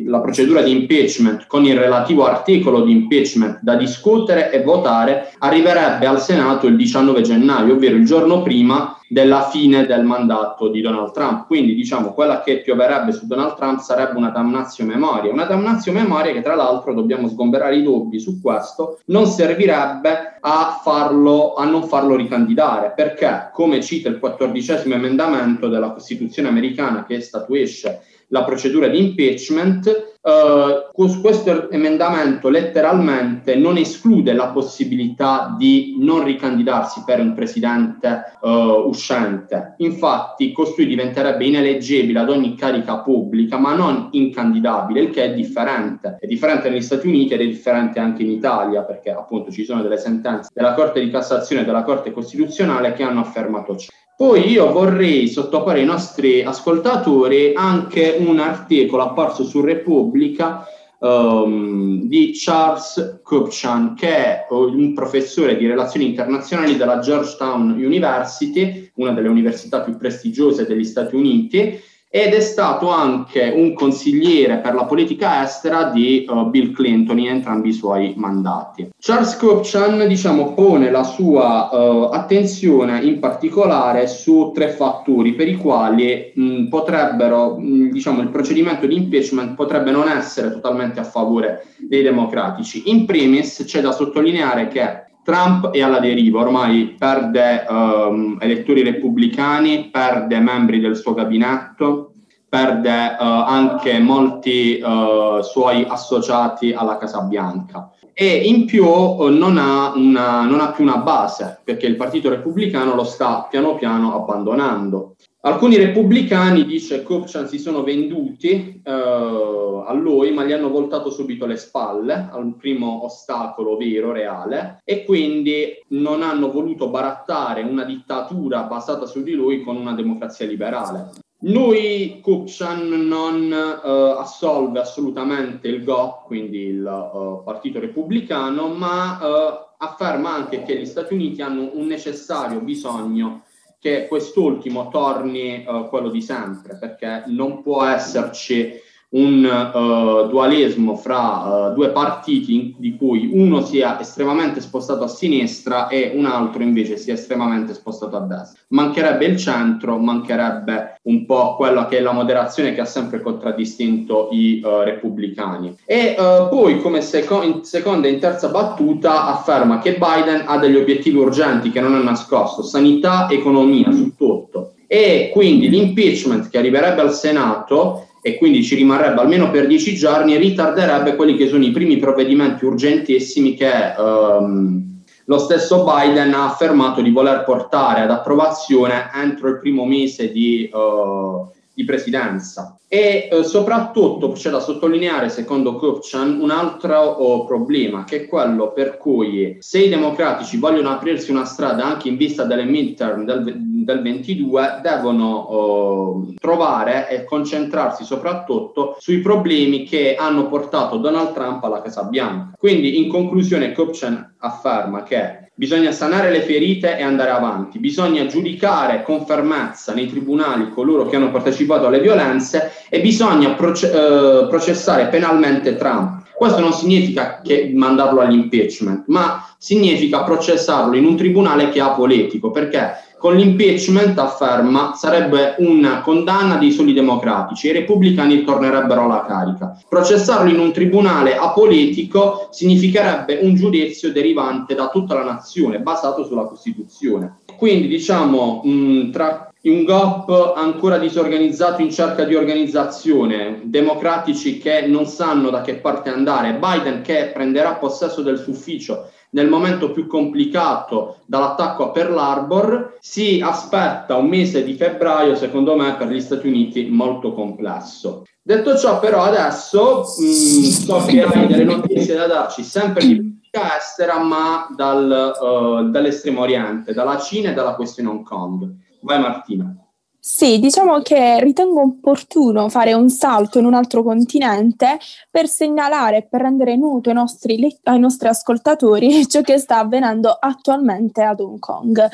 la 0.07 0.21
procedura 0.21 0.63
di 0.63 0.71
impeachment 0.71 1.47
con 1.47 1.65
il 1.65 1.77
relativo 1.77 2.25
articolo 2.25 2.83
di 2.83 2.93
impeachment 2.93 3.61
da 3.63 3.75
discutere 3.75 4.51
e 4.51 4.63
votare 4.63 5.33
arriverebbe 5.39 6.07
al 6.07 6.21
Senato 6.21 6.67
il 6.67 6.77
19 6.77 7.23
gennaio, 7.23 7.75
ovvero 7.75 7.97
il 7.97 8.05
giorno 8.05 8.43
prima 8.43 8.97
della 9.13 9.43
fine 9.51 9.85
del 9.85 10.05
mandato 10.05 10.69
di 10.69 10.81
Donald 10.81 11.13
Trump. 11.13 11.47
Quindi 11.47 11.75
diciamo 11.75 12.15
quella 12.15 12.41
che 12.41 12.61
pioverebbe 12.61 13.13
su 13.13 13.27
Donald 13.27 13.57
Trump 13.57 13.81
sarebbe 13.81 14.17
una 14.17 14.31
damnazio 14.31 14.87
memoria, 14.87 15.31
una 15.31 15.45
damnazio 15.45 15.93
memoria 15.93 16.33
che 16.33 16.41
tra 16.41 16.55
l'altro 16.55 16.95
dobbiamo 16.95 17.29
sgomberare 17.29 17.77
i 17.77 17.83
dubbi 17.83 18.19
su 18.19 18.41
questo, 18.41 19.01
non 19.07 19.27
servirebbe 19.27 20.39
a, 20.41 20.81
farlo, 20.83 21.53
a 21.55 21.67
non 21.67 21.83
farlo 21.85 22.17
ricandidare, 22.17 22.95
perché 22.97 23.51
come 23.53 23.83
cita 23.83 24.09
il 24.13 24.19
quattordicesimo 24.19 24.95
emendamento 24.95 25.69
della 25.69 25.91
Costituzione 25.91 26.49
americana 26.49 27.05
che 27.05 27.21
statuisce 27.21 28.03
la 28.33 28.45
procedura 28.45 28.89
di 28.89 28.99
impeachment, 28.99 30.11
Uh, 30.23 30.93
questo 31.21 31.69
emendamento 31.73 32.49
letteralmente 32.49 33.57
non 33.57 33.77
esclude 33.77 34.33
la 34.35 34.51
possibilità 34.51 35.53
di 35.59 35.97
non 35.99 36.23
ricandidarsi 36.23 37.03
per 37.05 37.19
un 37.19 37.35
presidente 37.35 38.39
uh, 38.41 38.49
uscente. 38.87 39.75
Infatti, 39.79 40.53
costui 40.53 40.87
diventerebbe 40.87 41.45
ineleggibile 41.45 42.21
ad 42.21 42.31
ogni 42.31 42.55
carica 42.55 42.99
pubblica, 42.99 43.59
ma 43.59 43.75
non 43.75 44.11
incandidabile, 44.13 45.01
il 45.01 45.11
che 45.11 45.25
è 45.25 45.35
differente. 45.35 46.19
È 46.21 46.27
differente 46.29 46.71
negli 46.71 46.83
Stati 46.83 47.09
Uniti 47.09 47.35
ed 47.35 47.41
è 47.41 47.47
differente 47.47 47.99
anche 47.99 48.23
in 48.23 48.31
Italia, 48.31 48.83
perché 48.83 49.11
appunto 49.11 49.51
ci 49.51 49.65
sono 49.65 49.83
delle 49.83 49.99
sentenze 49.99 50.51
della 50.55 50.75
Corte 50.75 51.01
di 51.01 51.11
Cassazione 51.11 51.63
e 51.63 51.65
della 51.65 51.83
Corte 51.83 52.13
Costituzionale 52.13 52.93
che 52.93 53.03
hanno 53.03 53.23
affermato 53.23 53.75
ciò. 53.75 53.91
Poi 54.17 54.51
io 54.51 54.71
vorrei 54.73 55.27
sottoporre 55.29 55.81
ai 55.81 55.87
nostri 55.87 56.43
ascoltatori 56.43 57.53
anche 57.55 58.17
un 58.19 58.39
articolo 58.39 59.03
apparso 59.03 59.45
su 59.45 59.61
Repubblica 59.61 60.65
um, 60.99 62.03
di 62.03 62.33
Charles 62.35 63.21
Kupchan, 63.23 63.95
che 63.95 64.09
è 64.09 64.47
un 64.51 64.93
professore 64.95 65.57
di 65.57 65.67
relazioni 65.67 66.07
internazionali 66.07 66.77
della 66.77 67.01
Georgetown 67.01 67.71
University, 67.71 68.91
una 68.95 69.13
delle 69.13 69.29
università 69.29 69.81
più 69.81 69.97
prestigiose 69.97 70.67
degli 70.67 70.85
Stati 70.85 71.17
Uniti, 71.17 71.81
ed 72.15 72.35
è 72.35 72.41
stato 72.41 72.91
anche 72.91 73.55
un 73.57 73.73
consigliere 73.73 74.59
per 74.59 74.75
la 74.75 74.85
politica 74.85 75.43
estera 75.43 75.85
di 75.85 76.27
uh, 76.29 76.51
Bill 76.51 76.75
Clinton 76.75 77.19
in 77.19 77.29
entrambi 77.29 77.71
i 77.71 77.73
suoi 77.73 78.13
mandati. 78.19 78.91
Charles 78.99 79.35
Kupchan 79.39 80.07
diciamo, 80.07 80.53
pone 80.53 80.91
la 80.91 81.05
sua 81.05 81.71
uh, 81.73 82.13
attenzione 82.13 83.01
in 83.01 83.19
particolare 83.19 84.07
su 84.09 84.53
tre 84.55 84.69
fattori 84.69 85.33
per 85.33 85.49
i 85.49 85.57
quali 85.57 86.33
mh, 86.35 86.65
potrebbero, 86.65 87.57
mh, 87.59 87.89
diciamo, 87.93 88.21
il 88.21 88.29
procedimento 88.29 88.87
di 88.87 88.95
impeachment 88.95 89.55
potrebbe 89.55 89.91
non 89.91 90.07
essere 90.07 90.53
totalmente 90.53 91.01
a 91.01 91.05
favore 91.05 91.65
dei 91.79 92.03
democratici. 92.03 92.91
In 92.91 93.07
primis 93.07 93.65
c'è 93.65 93.81
da 93.81 93.91
sottolineare 93.91 94.69
che 94.69 95.12
Trump 95.23 95.71
è 95.71 95.81
alla 95.81 96.01
deriva, 96.01 96.41
ormai 96.41 96.97
perde 96.99 97.65
um, 97.69 98.39
elettori 98.41 98.83
repubblicani, 98.83 99.89
perde 99.91 100.41
membri 100.41 100.81
del 100.81 100.97
suo 100.97 101.15
gabinetto, 101.15 102.13
perde 102.49 103.17
uh, 103.19 103.23
anche 103.23 103.99
molti 103.99 104.83
uh, 104.83 105.41
suoi 105.41 105.87
associati 105.89 106.73
alla 106.73 106.99
Casa 106.99 107.23
Bianca 107.23 107.91
e 108.13 108.27
in 108.27 108.67
più 108.67 108.85
uh, 108.85 109.29
non, 109.29 109.57
ha 109.57 109.93
una, 109.95 110.43
non 110.43 110.61
ha 110.61 110.73
più 110.73 110.85
una 110.85 110.99
base 110.99 111.61
perché 111.65 111.87
il 111.87 111.97
Partito 111.97 112.29
Repubblicano 112.29 112.95
lo 112.95 113.05
sta 113.05 113.47
piano 113.49 113.75
piano 113.77 114.15
abbandonando. 114.15 115.15
Alcuni 115.45 115.77
repubblicani, 115.77 116.65
dice 116.65 117.03
Kupchan, 117.03 117.49
si 117.49 117.59
sono 117.59 117.83
venduti 117.83 118.81
eh, 118.81 118.93
a 118.93 119.93
lui, 119.93 120.31
ma 120.31 120.45
gli 120.45 120.53
hanno 120.53 120.71
voltato 120.71 121.11
subito 121.11 121.47
le 121.47 121.57
spalle 121.57 122.29
al 122.31 122.55
primo 122.57 123.05
ostacolo 123.05 123.77
vero, 123.77 124.13
reale, 124.13 124.81
e 124.85 125.05
quindi 125.05 125.83
non 125.89 126.23
hanno 126.23 126.53
voluto 126.53 126.91
barattare 126.91 127.63
una 127.63 127.83
dittatura 127.83 128.63
basata 128.63 129.05
su 129.05 129.25
di 129.25 129.33
lui 129.33 129.63
con 129.63 129.75
una 129.75 129.95
democrazia 129.95 130.47
liberale. 130.47 131.11
Lui, 131.41 132.21
Kupchan, 132.23 132.89
non 133.09 133.53
eh, 133.53 134.15
assolve 134.17 134.79
assolutamente 134.79 135.67
il 135.67 135.83
GO, 135.83 136.23
quindi 136.25 136.67
il 136.67 136.85
uh, 136.85 137.43
Partito 137.43 137.81
Repubblicano, 137.81 138.69
ma 138.69 139.19
uh, 139.21 139.75
afferma 139.77 140.35
anche 140.35 140.63
che 140.63 140.79
gli 140.79 140.87
Stati 140.87 141.15
Uniti 141.15 141.43
hanno 141.43 141.69
un 141.75 141.87
necessario 141.87 142.61
bisogno 142.61 143.43
che 143.83 144.07
quest'ultimo 144.07 144.89
torni 144.91 145.65
uh, 145.67 145.89
quello 145.89 146.09
di 146.09 146.23
sempre, 146.23 146.77
perché 146.77 147.25
non 147.27 147.63
può 147.63 147.85
esserci 147.85 148.81
un 149.13 149.45
uh, 149.45 150.29
dualismo 150.29 150.97
fra 150.97 151.69
uh, 151.71 151.75
due 151.75 151.91
partiti 151.91 152.75
di 152.79 152.97
cui 152.97 153.29
uno 153.33 153.63
sia 153.63 154.01
estremamente 154.01 154.61
spostato 154.61 155.05
a 155.05 155.09
sinistra 155.09 155.89
e 155.89 156.13
un 156.15 156.25
altro 156.25 156.63
invece 156.63 156.97
sia 156.97 157.15
estremamente 157.15 157.75
spostato 157.75 158.17
a 158.17 158.21
destra. 158.21 158.61
Mancherebbe 158.69 159.27
il 159.27 159.37
centro, 159.37 159.99
mancherebbe 159.99 161.01
un 161.03 161.27
po' 161.27 161.57
quella 161.57 161.87
che 161.87 161.99
è 161.99 162.01
la 162.01 162.13
moderazione 162.13 162.73
che 162.73 162.81
ha 162.81 162.87
sempre 162.87 163.21
contraddistinto 163.21 164.29
i 164.31 164.63
uh, 164.65 164.83
repubblicani. 164.83 165.77
E 165.85 166.15
poi 166.17 166.81
come 166.81 167.01
seco- 167.03 167.43
in 167.43 167.65
seconda 167.65 168.07
e 168.07 168.13
in 168.13 168.21
terza 168.21 168.49
battuta 168.49 169.27
afferma 169.27 169.79
che 169.79 169.99
Biden 169.99 170.45
ha 170.47 170.57
degli 170.59 170.77
obiettivi 170.77 171.17
urgenti 171.17 171.71
che 171.71 171.81
non 171.81 171.95
ha 171.95 172.03
nascosto, 172.03 172.63
sanità, 172.63 173.29
economia, 173.31 173.91
su 173.91 174.15
tutto. 174.17 174.75
E 174.87 175.31
quindi 175.33 175.69
l'impeachment 175.69 176.49
che 176.49 176.59
arriverebbe 176.59 177.01
al 177.01 177.13
Senato 177.13 178.07
e 178.25 178.39
quindi 178.39 178.63
ci 178.63 178.77
rimarrebbe 178.77 179.21
almeno 179.21 179.51
per 179.51 179.67
dieci 179.67 179.97
giorni, 179.97 180.37
ritarderebbe 180.37 181.17
quelli 181.17 181.37
che 181.37 181.49
sono 181.49 181.65
i 181.65 181.73
primi 181.73 181.97
provvedimenti 181.97 182.65
urgentissimi 182.65 183.55
che 183.55 183.71
um, 183.99 185.01
lo 185.25 185.39
stesso 185.39 185.85
Biden 185.85 186.33
ha 186.33 186.45
affermato 186.45 187.03
di 187.03 187.11
voler 187.11 187.43
portare 187.43 188.03
ad 188.03 188.11
approvazione 188.11 189.11
entro 189.13 189.49
il 189.49 189.59
primo 189.59 189.85
mese 189.85 190.31
di, 190.31 190.71
uh, 190.73 191.51
di 191.75 191.85
presidenza. 191.85 192.77
E 192.89 193.29
uh, 193.33 193.43
soprattutto 193.43 194.33
c'è 194.33 194.51
da 194.51 194.61
sottolineare, 194.61 195.29
secondo 195.31 195.77
Kupchan, 195.77 196.41
un 196.41 196.51
altro 196.51 197.23
uh, 197.23 197.47
problema, 197.47 198.05
che 198.05 198.23
è 198.23 198.27
quello 198.27 198.73
per 198.73 198.99
cui 198.99 199.57
se 199.61 199.79
i 199.79 199.89
democratici 199.89 200.59
vogliono 200.59 200.91
aprirsi 200.91 201.31
una 201.31 201.45
strada 201.45 201.85
anche 201.85 202.09
in 202.09 202.17
vista 202.17 202.45
delle 202.45 202.65
midterm 202.65 203.25
del, 203.25 203.55
del 203.85 204.03
22 204.03 204.81
devono 204.83 206.27
eh, 206.31 206.35
trovare 206.39 207.09
e 207.09 207.25
concentrarsi 207.25 208.05
soprattutto 208.05 208.97
sui 208.99 209.21
problemi 209.21 209.85
che 209.85 210.15
hanno 210.15 210.49
portato 210.49 210.99
Donald 210.99 211.33
Trump 211.33 211.63
alla 211.65 211.83
Casa 211.83 212.05
Bianca. 212.05 212.53
Quindi 212.59 212.99
in 212.99 213.09
conclusione 213.09 213.73
Kupchen 213.73 214.35
afferma 214.39 215.03
che 215.03 215.51
bisogna 215.63 215.93
sanare 215.93 216.33
le 216.33 216.41
ferite 216.41 216.99
e 216.99 217.05
andare 217.05 217.31
avanti, 217.31 217.79
bisogna 217.79 218.27
giudicare 218.27 219.05
con 219.05 219.25
fermezza 219.25 219.95
nei 219.95 220.09
tribunali 220.09 220.71
coloro 220.71 221.07
che 221.07 221.15
hanno 221.15 221.31
partecipato 221.31 221.87
alle 221.87 222.01
violenze 222.01 222.73
e 222.89 223.01
bisogna 223.01 223.51
proce- 223.51 223.93
eh, 223.93 224.47
processare 224.49 225.07
penalmente 225.07 225.77
Trump. 225.77 226.23
Questo 226.35 226.59
non 226.59 226.73
significa 226.73 227.41
che 227.45 227.71
mandarlo 227.73 228.19
all'impeachment, 228.19 229.05
ma 229.07 229.55
significa 229.57 230.25
processarlo 230.25 230.97
in 230.97 231.05
un 231.05 231.15
tribunale 231.15 231.69
che 231.69 231.79
è 231.79 231.83
apolitico, 231.83 232.51
perché 232.51 232.95
con 233.23 233.37
l'impeachment, 233.37 234.19
afferma, 234.19 234.95
sarebbe 234.97 235.55
una 235.59 236.01
condanna 236.01 236.57
dei 236.57 236.73
soli 236.73 236.93
democratici 236.93 237.69
i 237.69 237.73
repubblicani 237.73 238.43
tornerebbero 238.43 239.05
alla 239.05 239.25
carica. 239.25 239.81
Processarlo 239.89 240.51
in 240.51 240.59
un 240.59 240.73
tribunale 240.73 241.37
apolitico 241.37 242.49
significherebbe 242.51 243.39
un 243.43 243.55
giudizio 243.55 244.11
derivante 244.11 244.75
da 244.75 244.89
tutta 244.89 245.15
la 245.15 245.23
nazione, 245.23 245.79
basato 245.79 246.25
sulla 246.25 246.47
Costituzione. 246.47 247.37
Quindi, 247.57 247.87
diciamo, 247.87 248.61
mh, 248.65 249.13
tra 249.13 249.53
un 249.63 249.85
GOP 249.85 250.55
ancora 250.57 250.99
disorganizzato 250.99 251.81
in 251.81 251.93
cerca 251.93 252.25
di 252.25 252.35
organizzazione, 252.35 253.61
democratici 253.63 254.59
che 254.59 254.85
non 254.89 255.07
sanno 255.07 255.51
da 255.51 255.61
che 255.61 255.77
parte 255.77 256.11
andare, 256.11 256.59
Biden 256.59 257.03
che 257.03 257.31
prenderà 257.33 257.75
possesso 257.75 258.21
del 258.23 258.39
suo 258.39 258.51
ufficio 258.51 259.11
nel 259.35 259.49
momento 259.49 259.93
più 259.93 260.07
complicato 260.07 261.19
dall'attacco 261.27 261.85
a 261.85 261.91
Pearl 261.91 262.17
Harbor, 262.17 262.97
si 263.01 263.41
aspetta 263.43 264.17
un 264.17 264.27
mese 264.27 264.63
di 264.65 264.75
febbraio, 264.75 265.35
secondo 265.35 265.75
me, 265.75 265.95
per 265.97 266.09
gli 266.09 266.21
Stati 266.21 266.47
Uniti 266.47 266.89
molto 266.89 267.33
complesso. 267.33 268.25
Detto 268.43 268.77
ciò, 268.77 268.99
però, 268.99 269.23
adesso 269.23 270.05
mh, 270.19 270.25
mm, 270.25 270.63
so 270.63 271.05
che 271.07 271.23
hai 271.23 271.47
delle 271.47 271.65
notizie 271.65 272.15
da 272.15 272.27
darci 272.27 272.63
sempre 272.63 273.07
di 273.07 273.17
politica 273.17 273.77
estera, 273.79 274.19
ma 274.19 274.67
dal, 274.75 275.33
uh, 275.41 275.91
dall'estremo 275.91 276.41
oriente, 276.41 276.93
dalla 276.93 277.19
Cina 277.19 277.51
e 277.51 277.55
dalla 277.55 277.75
questione 277.75 278.09
Hong 278.09 278.25
Kong. 278.25 278.71
Vai 279.01 279.21
Martina. 279.21 279.82
Sì, 280.25 280.61
diciamo 280.61 281.01
che 281.01 281.41
ritengo 281.41 281.81
opportuno 281.81 282.69
fare 282.69 282.93
un 282.93 283.11
salto 283.11 283.59
in 283.59 283.65
un 283.65 283.75
altro 283.75 284.05
continente 284.05 284.97
per 285.29 285.49
segnalare 285.49 286.19
e 286.19 286.23
per 286.23 286.43
rendere 286.43 286.77
noto 286.77 287.09
ai 287.09 287.17
nostri, 287.17 287.77
ai 287.83 287.99
nostri 287.99 288.29
ascoltatori 288.29 289.27
ciò 289.27 289.41
che 289.41 289.59
sta 289.59 289.79
avvenendo 289.79 290.31
attualmente 290.31 291.23
ad 291.25 291.41
Hong 291.41 291.59
Kong 291.59 292.09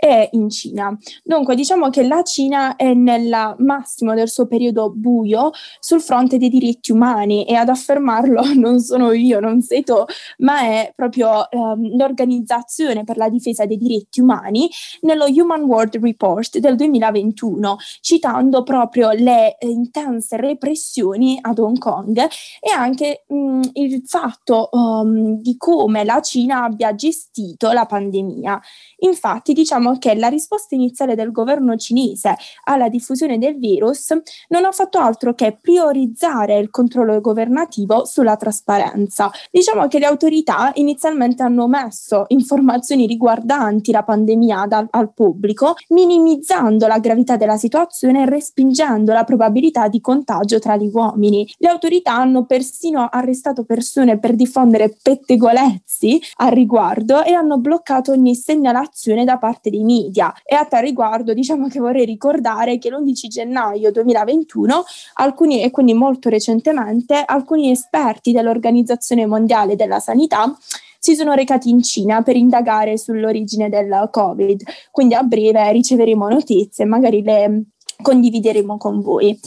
e 0.00 0.30
in 0.32 0.48
Cina. 0.48 0.96
Dunque, 1.22 1.54
diciamo 1.54 1.90
che 1.90 2.02
la 2.02 2.22
Cina 2.22 2.74
è 2.76 2.94
nel 2.94 3.54
massimo 3.58 4.14
del 4.14 4.30
suo 4.30 4.46
periodo 4.46 4.90
buio 4.90 5.50
sul 5.78 6.00
fronte 6.00 6.38
dei 6.38 6.48
diritti 6.48 6.90
umani 6.90 7.44
e 7.44 7.54
ad 7.54 7.68
affermarlo 7.68 8.42
non 8.56 8.80
sono 8.80 9.12
io, 9.12 9.40
non 9.40 9.60
sei 9.60 9.84
tu, 9.84 10.02
ma 10.38 10.60
è 10.60 10.92
proprio 10.96 11.50
ehm, 11.50 11.96
l'Organizzazione 11.98 13.04
per 13.04 13.18
la 13.18 13.28
difesa 13.28 13.66
dei 13.66 13.76
diritti 13.76 14.20
umani 14.20 14.70
nello 15.02 15.26
Human 15.26 15.62
World 15.64 15.98
Report 15.98 16.58
del 16.58 16.76
2021, 16.76 17.76
citando 18.00 18.62
proprio 18.62 19.10
le 19.10 19.58
eh, 19.58 19.68
intense 19.68 20.38
repressioni 20.38 21.38
ad 21.42 21.58
Hong 21.58 21.78
Kong 21.78 22.18
e 22.58 22.70
anche 22.70 23.24
mh, 23.28 23.60
il 23.74 24.02
fatto 24.06 24.70
um, 24.72 25.42
di 25.42 25.58
come 25.58 26.04
la 26.04 26.22
Cina 26.22 26.64
abbia 26.64 26.94
gestito 26.94 27.70
la 27.72 27.84
pandemia. 27.84 28.58
Infatti, 29.00 29.52
diciamo 29.52 29.89
diciamo 29.90 29.98
che 29.98 30.14
la 30.14 30.28
risposta 30.28 30.74
iniziale 30.74 31.14
del 31.14 31.32
governo 31.32 31.76
cinese 31.76 32.36
alla 32.64 32.88
diffusione 32.88 33.38
del 33.38 33.58
virus 33.58 34.10
non 34.48 34.64
ha 34.64 34.72
fatto 34.72 34.98
altro 34.98 35.34
che 35.34 35.56
priorizzare 35.60 36.58
il 36.58 36.70
controllo 36.70 37.20
governativo 37.20 38.04
sulla 38.04 38.36
trasparenza. 38.36 39.30
Diciamo 39.50 39.88
che 39.88 39.98
le 39.98 40.06
autorità 40.06 40.70
inizialmente 40.74 41.42
hanno 41.42 41.66
messo 41.66 42.24
informazioni 42.28 43.06
riguardanti 43.06 43.92
la 43.92 44.02
pandemia 44.02 44.66
dal, 44.66 44.86
al 44.90 45.12
pubblico, 45.12 45.74
minimizzando 45.88 46.86
la 46.86 46.98
gravità 46.98 47.36
della 47.36 47.56
situazione 47.56 48.22
e 48.22 48.26
respingendo 48.26 49.12
la 49.12 49.24
probabilità 49.24 49.88
di 49.88 50.00
contagio 50.00 50.58
tra 50.58 50.76
gli 50.76 50.90
uomini. 50.92 51.48
Le 51.58 51.68
autorità 51.68 52.14
hanno 52.14 52.44
persino 52.44 53.08
arrestato 53.10 53.64
persone 53.64 54.18
per 54.18 54.34
diffondere 54.34 54.96
pettegolezzi 55.02 56.20
al 56.36 56.50
riguardo 56.52 57.22
e 57.22 57.32
hanno 57.32 57.58
bloccato 57.58 58.12
ogni 58.12 58.34
segnalazione 58.34 59.24
da 59.24 59.38
parte 59.38 59.70
di 59.70 59.79
dei 59.80 59.84
media. 59.84 60.32
E 60.44 60.54
a 60.54 60.64
tal 60.64 60.82
riguardo 60.82 61.32
diciamo 61.34 61.68
che 61.68 61.80
vorrei 61.80 62.04
ricordare 62.04 62.78
che 62.78 62.90
l'11 62.90 63.26
gennaio 63.28 63.90
2021 63.90 64.84
alcuni, 65.14 65.62
e 65.62 65.70
quindi 65.70 65.94
molto 65.94 66.28
recentemente, 66.28 67.22
alcuni 67.24 67.70
esperti 67.70 68.32
dell'Organizzazione 68.32 69.26
Mondiale 69.26 69.76
della 69.76 69.98
Sanità 69.98 70.56
si 70.98 71.14
sono 71.14 71.32
recati 71.32 71.70
in 71.70 71.82
Cina 71.82 72.22
per 72.22 72.36
indagare 72.36 72.98
sull'origine 72.98 73.70
del 73.70 74.08
Covid. 74.10 74.62
Quindi 74.90 75.14
a 75.14 75.22
breve 75.22 75.72
riceveremo 75.72 76.28
notizie, 76.28 76.84
magari 76.84 77.22
le 77.22 77.62
condivideremo 78.02 78.76
con 78.76 79.00
voi. 79.00 79.38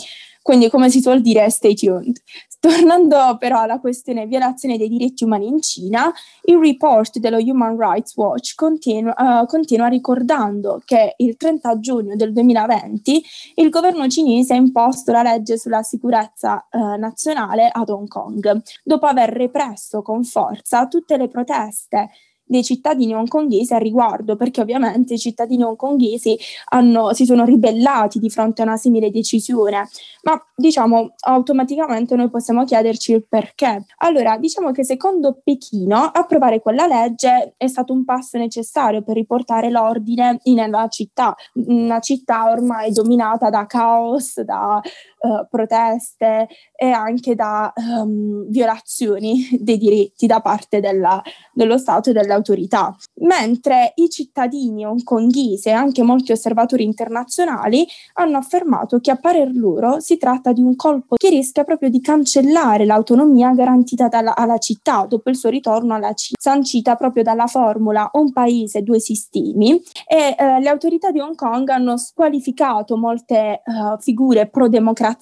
Quindi, 0.44 0.70
come 0.70 0.90
si 0.90 1.00
suol 1.00 1.22
dire, 1.22 1.50
stay 1.50 1.74
tuned. 1.74 2.18
Tornando 2.60 3.38
però 3.40 3.62
alla 3.62 3.80
questione 3.80 4.26
violazione 4.28 4.78
dei 4.78 4.90
diritti 4.90 5.24
umani 5.24 5.48
in 5.48 5.62
Cina, 5.62 6.14
il 6.44 6.58
report 6.58 7.20
dello 7.20 7.38
Human 7.38 7.78
Rights 7.78 8.16
Watch 8.16 8.56
continua, 8.56 9.14
uh, 9.18 9.46
continua, 9.46 9.88
ricordando 9.88 10.82
che 10.86 11.16
il 11.18 11.38
30 11.38 11.80
giugno 11.80 12.16
del 12.16 12.34
2020 12.34 13.24
il 13.56 13.70
governo 13.70 14.08
cinese 14.08 14.54
ha 14.54 14.58
imposto 14.58 15.12
la 15.12 15.24
legge 15.24 15.58
sulla 15.58 15.82
sicurezza 15.82 16.66
uh, 16.72 16.98
nazionale 16.98 17.70
ad 17.72 17.90
Hong 17.90 18.08
Kong, 18.08 18.62
dopo 18.84 19.06
aver 19.06 19.30
represso 19.30 20.02
con 20.02 20.24
forza 20.24 20.88
tutte 20.88 21.18
le 21.18 21.30
proteste 21.30 22.10
dei 22.46 22.64
cittadini 22.64 23.14
hongkonghesi 23.14 23.74
al 23.74 23.82
riguardo, 23.82 24.36
perché 24.36 24.62
ovviamente 24.62 25.16
i 25.16 25.20
cittadini 25.20 25.64
hongkonghesi 25.64 26.38
hanno, 26.70 27.14
si 27.14 27.26
sono 27.26 27.46
ribellati 27.46 28.20
di 28.20 28.30
fronte 28.30 28.62
a 28.62 28.66
una 28.66 28.78
simile 28.78 29.10
decisione, 29.10 29.88
ma 30.24 30.42
diciamo 30.56 31.14
automaticamente 31.22 32.16
noi 32.16 32.30
possiamo 32.30 32.64
chiederci 32.64 33.14
il 33.14 33.26
perché. 33.28 33.86
Allora, 33.98 34.38
diciamo 34.38 34.72
che 34.72 34.84
secondo 34.84 35.40
Pechino 35.44 35.98
approvare 35.98 36.62
quella 36.62 36.86
legge 36.86 37.54
è 37.58 37.68
stato 37.68 37.94
un 37.94 38.04
passo 38.06 38.38
necessario 38.38 39.02
per 39.02 39.16
riportare 39.16 39.70
l'ordine 39.70 40.40
nella 40.46 40.88
città, 40.88 41.36
una 41.54 42.00
città 42.00 42.50
ormai 42.50 42.92
dominata 42.92 43.50
da 43.50 43.66
caos, 43.66 44.42
da 44.42 44.82
uh, 45.24 45.48
proteste 45.50 46.48
e 46.76 46.88
anche 46.90 47.36
da 47.36 47.72
um, 47.76 48.46
violazioni 48.50 49.48
dei 49.60 49.78
diritti 49.78 50.28
da 50.28 50.42
parte 50.42 50.80
della, 50.80 51.22
dello 51.54 51.78
Stato 51.78 52.10
e 52.10 52.14
delle 52.14 52.34
autorità. 52.34 52.96
Mentre 53.22 53.94
i 53.96 54.10
cittadini 54.10 54.86
hongkonghesi 54.86 55.70
e 55.70 55.72
anche 55.72 56.04
molti 56.04 56.32
osservatori 56.32 56.84
internazionali 56.84 57.88
hanno 58.14 58.38
affermato 58.38 59.00
che 59.00 59.12
a 59.12 59.16
parer 59.16 59.52
loro 59.54 60.00
si 60.00 60.18
tratta 60.18 60.52
di 60.52 60.62
un 60.62 60.76
colpo 60.76 61.16
che 61.16 61.30
rischia 61.30 61.64
proprio 61.64 61.90
di 61.90 62.02
cancellare 62.02 62.86
l'autonomia 62.86 63.52
garantita 63.54 64.08
dalla, 64.08 64.36
alla 64.36 64.58
città 64.58 65.06
dopo 65.08 65.30
il 65.30 65.38
suo 65.38 65.50
ritorno 65.50 65.94
alla 65.94 66.14
Cina, 66.14 66.38
sancita 66.40 66.96
proprio 66.96 67.24
dalla 67.24 67.48
formula 67.48 68.10
un 68.14 68.32
paese, 68.34 68.84
due 68.84 69.00
sistemi 69.00 69.82
e 70.06 70.36
eh, 70.38 70.60
le 70.60 70.70
autorità 70.70 71.12
di 71.12 71.20
Hong 71.20 71.36
Kong 71.36 71.70
hanno 71.70 71.98
squalificato 71.98 72.98
molte 72.98 73.62
uh, 73.66 73.98
figure 74.00 74.48
pro-democrazia 74.48 75.13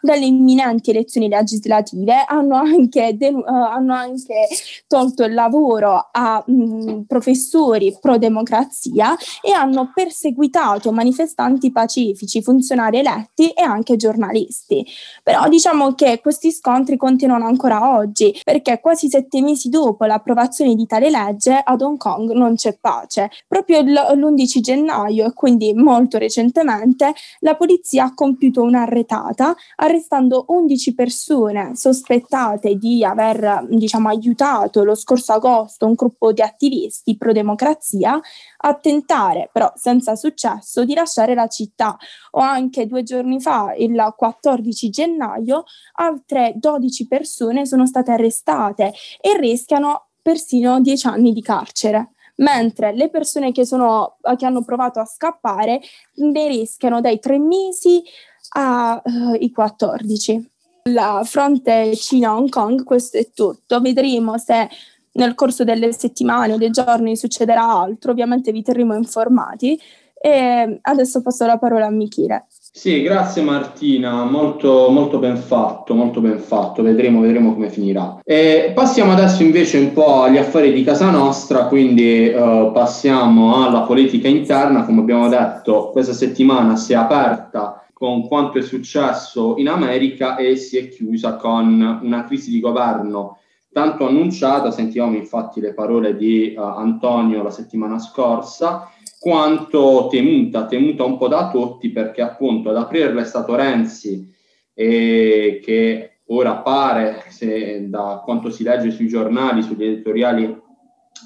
dalle 0.00 0.24
imminenti 0.24 0.90
elezioni 0.90 1.28
legislative, 1.28 2.24
hanno 2.26 2.56
anche, 2.56 3.16
de- 3.16 3.28
uh, 3.28 3.44
hanno 3.44 3.94
anche 3.94 4.46
tolto 4.86 5.24
il 5.24 5.34
lavoro 5.34 6.08
a 6.10 6.42
mh, 6.44 6.52
mm, 6.52 7.00
professori 7.02 7.96
pro-democrazia 8.00 9.16
e 9.40 9.52
hanno 9.52 9.90
perseguitato 9.94 10.92
manifestanti 10.92 11.70
pacifici, 11.70 12.42
funzionari 12.42 12.98
eletti 12.98 13.50
e 13.50 13.62
anche 13.62 13.96
giornalisti. 13.96 14.84
Però 15.22 15.48
diciamo 15.48 15.94
che 15.94 16.20
questi 16.20 16.50
scontri 16.50 16.96
continuano 16.96 17.46
ancora 17.46 17.96
oggi 17.96 18.38
perché 18.44 18.80
quasi 18.80 19.08
sette 19.08 19.40
mesi 19.40 19.68
dopo 19.68 20.04
l'approvazione 20.04 20.74
di 20.74 20.86
tale 20.86 21.10
legge 21.10 21.60
ad 21.62 21.80
Hong 21.82 21.96
Kong 21.96 22.32
non 22.32 22.54
c'è 22.54 22.76
pace. 22.78 23.30
Proprio 23.46 23.80
l'11 23.82 24.60
gennaio 24.60 25.26
e 25.26 25.32
quindi 25.32 25.72
molto 25.74 26.18
recentemente 26.18 27.14
la 27.40 27.54
polizia 27.54 28.04
ha 28.04 28.14
compiuto 28.14 28.62
un'arretata 29.08 29.56
arrestando 29.76 30.44
11 30.48 30.94
persone 30.94 31.74
sospettate 31.74 32.76
di 32.76 33.02
aver 33.04 33.66
diciamo 33.70 34.08
aiutato 34.08 34.84
lo 34.84 34.94
scorso 34.94 35.32
agosto 35.32 35.86
un 35.86 35.94
gruppo 35.94 36.32
di 36.32 36.42
attivisti 36.42 37.16
pro-democrazia 37.16 38.20
a 38.58 38.74
tentare, 38.74 39.48
però 39.52 39.72
senza 39.74 40.14
successo, 40.14 40.84
di 40.84 40.94
lasciare 40.94 41.34
la 41.34 41.46
città. 41.46 41.96
O 42.32 42.40
anche 42.40 42.86
due 42.86 43.02
giorni 43.02 43.40
fa, 43.40 43.72
il 43.76 44.14
14 44.16 44.90
gennaio, 44.90 45.64
altre 45.94 46.54
12 46.56 47.06
persone 47.06 47.66
sono 47.66 47.86
state 47.86 48.10
arrestate 48.10 48.92
e 49.20 49.38
rischiano 49.38 50.08
persino 50.20 50.80
10 50.80 51.06
anni 51.06 51.32
di 51.32 51.40
carcere 51.40 52.10
mentre 52.38 52.92
le 52.94 53.08
persone 53.08 53.52
che, 53.52 53.64
sono, 53.64 54.16
che, 54.36 54.46
hanno 54.46 54.62
provato 54.62 55.00
a 55.00 55.04
scappare 55.04 55.80
ne 56.14 56.48
rischiano 56.48 57.00
dai 57.00 57.18
tre 57.18 57.38
mesi 57.38 58.02
ai 58.50 59.44
uh, 59.44 59.52
14. 59.52 60.50
La 60.90 61.22
fronte 61.24 61.94
Cina-Hong 61.94 62.48
Kong, 62.48 62.84
questo 62.84 63.18
è 63.18 63.30
tutto. 63.34 63.80
Vedremo 63.80 64.38
se 64.38 64.68
nel 65.12 65.34
corso 65.34 65.64
delle 65.64 65.92
settimane 65.92 66.52
o 66.52 66.56
dei 66.56 66.70
giorni 66.70 67.16
succederà 67.16 67.62
altro, 67.62 68.12
ovviamente 68.12 68.52
vi 68.52 68.62
terremo 68.62 68.94
informati. 68.94 69.78
E 70.20 70.78
adesso 70.82 71.22
passo 71.22 71.46
la 71.46 71.58
parola 71.58 71.86
a 71.86 71.90
Michele. 71.90 72.46
Sì, 72.78 73.02
grazie 73.02 73.42
Martina, 73.42 74.24
molto, 74.24 74.88
molto 74.88 75.18
ben 75.18 75.36
fatto, 75.36 75.94
molto 75.94 76.20
ben 76.20 76.38
fatto, 76.38 76.82
vedremo, 76.82 77.20
vedremo 77.20 77.52
come 77.52 77.70
finirà. 77.70 78.20
E 78.24 78.72
passiamo 78.74 79.12
adesso 79.12 79.42
invece 79.42 79.78
un 79.78 79.92
po' 79.92 80.22
agli 80.22 80.36
affari 80.36 80.72
di 80.72 80.84
casa 80.84 81.10
nostra, 81.10 81.66
quindi 81.66 82.28
uh, 82.28 82.70
passiamo 82.72 83.64
alla 83.64 83.80
politica 83.80 84.28
interna, 84.28 84.84
come 84.84 85.00
abbiamo 85.00 85.28
detto 85.28 85.90
questa 85.90 86.12
settimana 86.12 86.76
si 86.76 86.92
è 86.92 86.96
aperta 86.96 87.77
con 87.98 88.28
quanto 88.28 88.58
è 88.58 88.62
successo 88.62 89.56
in 89.56 89.68
America 89.68 90.36
e 90.36 90.54
si 90.54 90.78
è 90.78 90.88
chiusa 90.88 91.34
con 91.34 91.98
una 92.00 92.22
crisi 92.22 92.48
di 92.48 92.60
governo 92.60 93.38
tanto 93.72 94.06
annunciata, 94.06 94.70
sentivamo 94.70 95.16
infatti 95.16 95.60
le 95.60 95.74
parole 95.74 96.16
di 96.16 96.54
uh, 96.56 96.60
Antonio 96.60 97.42
la 97.42 97.50
settimana 97.50 97.98
scorsa, 97.98 98.88
quanto 99.18 100.06
temuta, 100.08 100.66
temuta 100.66 101.02
un 101.02 101.18
po' 101.18 101.26
da 101.26 101.50
tutti 101.50 101.90
perché 101.90 102.22
appunto 102.22 102.70
ad 102.70 102.76
aprirla 102.76 103.20
è 103.20 103.24
stato 103.24 103.56
Renzi 103.56 104.32
eh, 104.74 105.60
che 105.60 106.20
ora 106.26 106.58
pare, 106.58 107.24
se, 107.30 107.88
da 107.88 108.22
quanto 108.24 108.48
si 108.48 108.62
legge 108.62 108.92
sui 108.92 109.08
giornali, 109.08 109.60
sugli 109.62 109.82
editoriali 109.82 110.56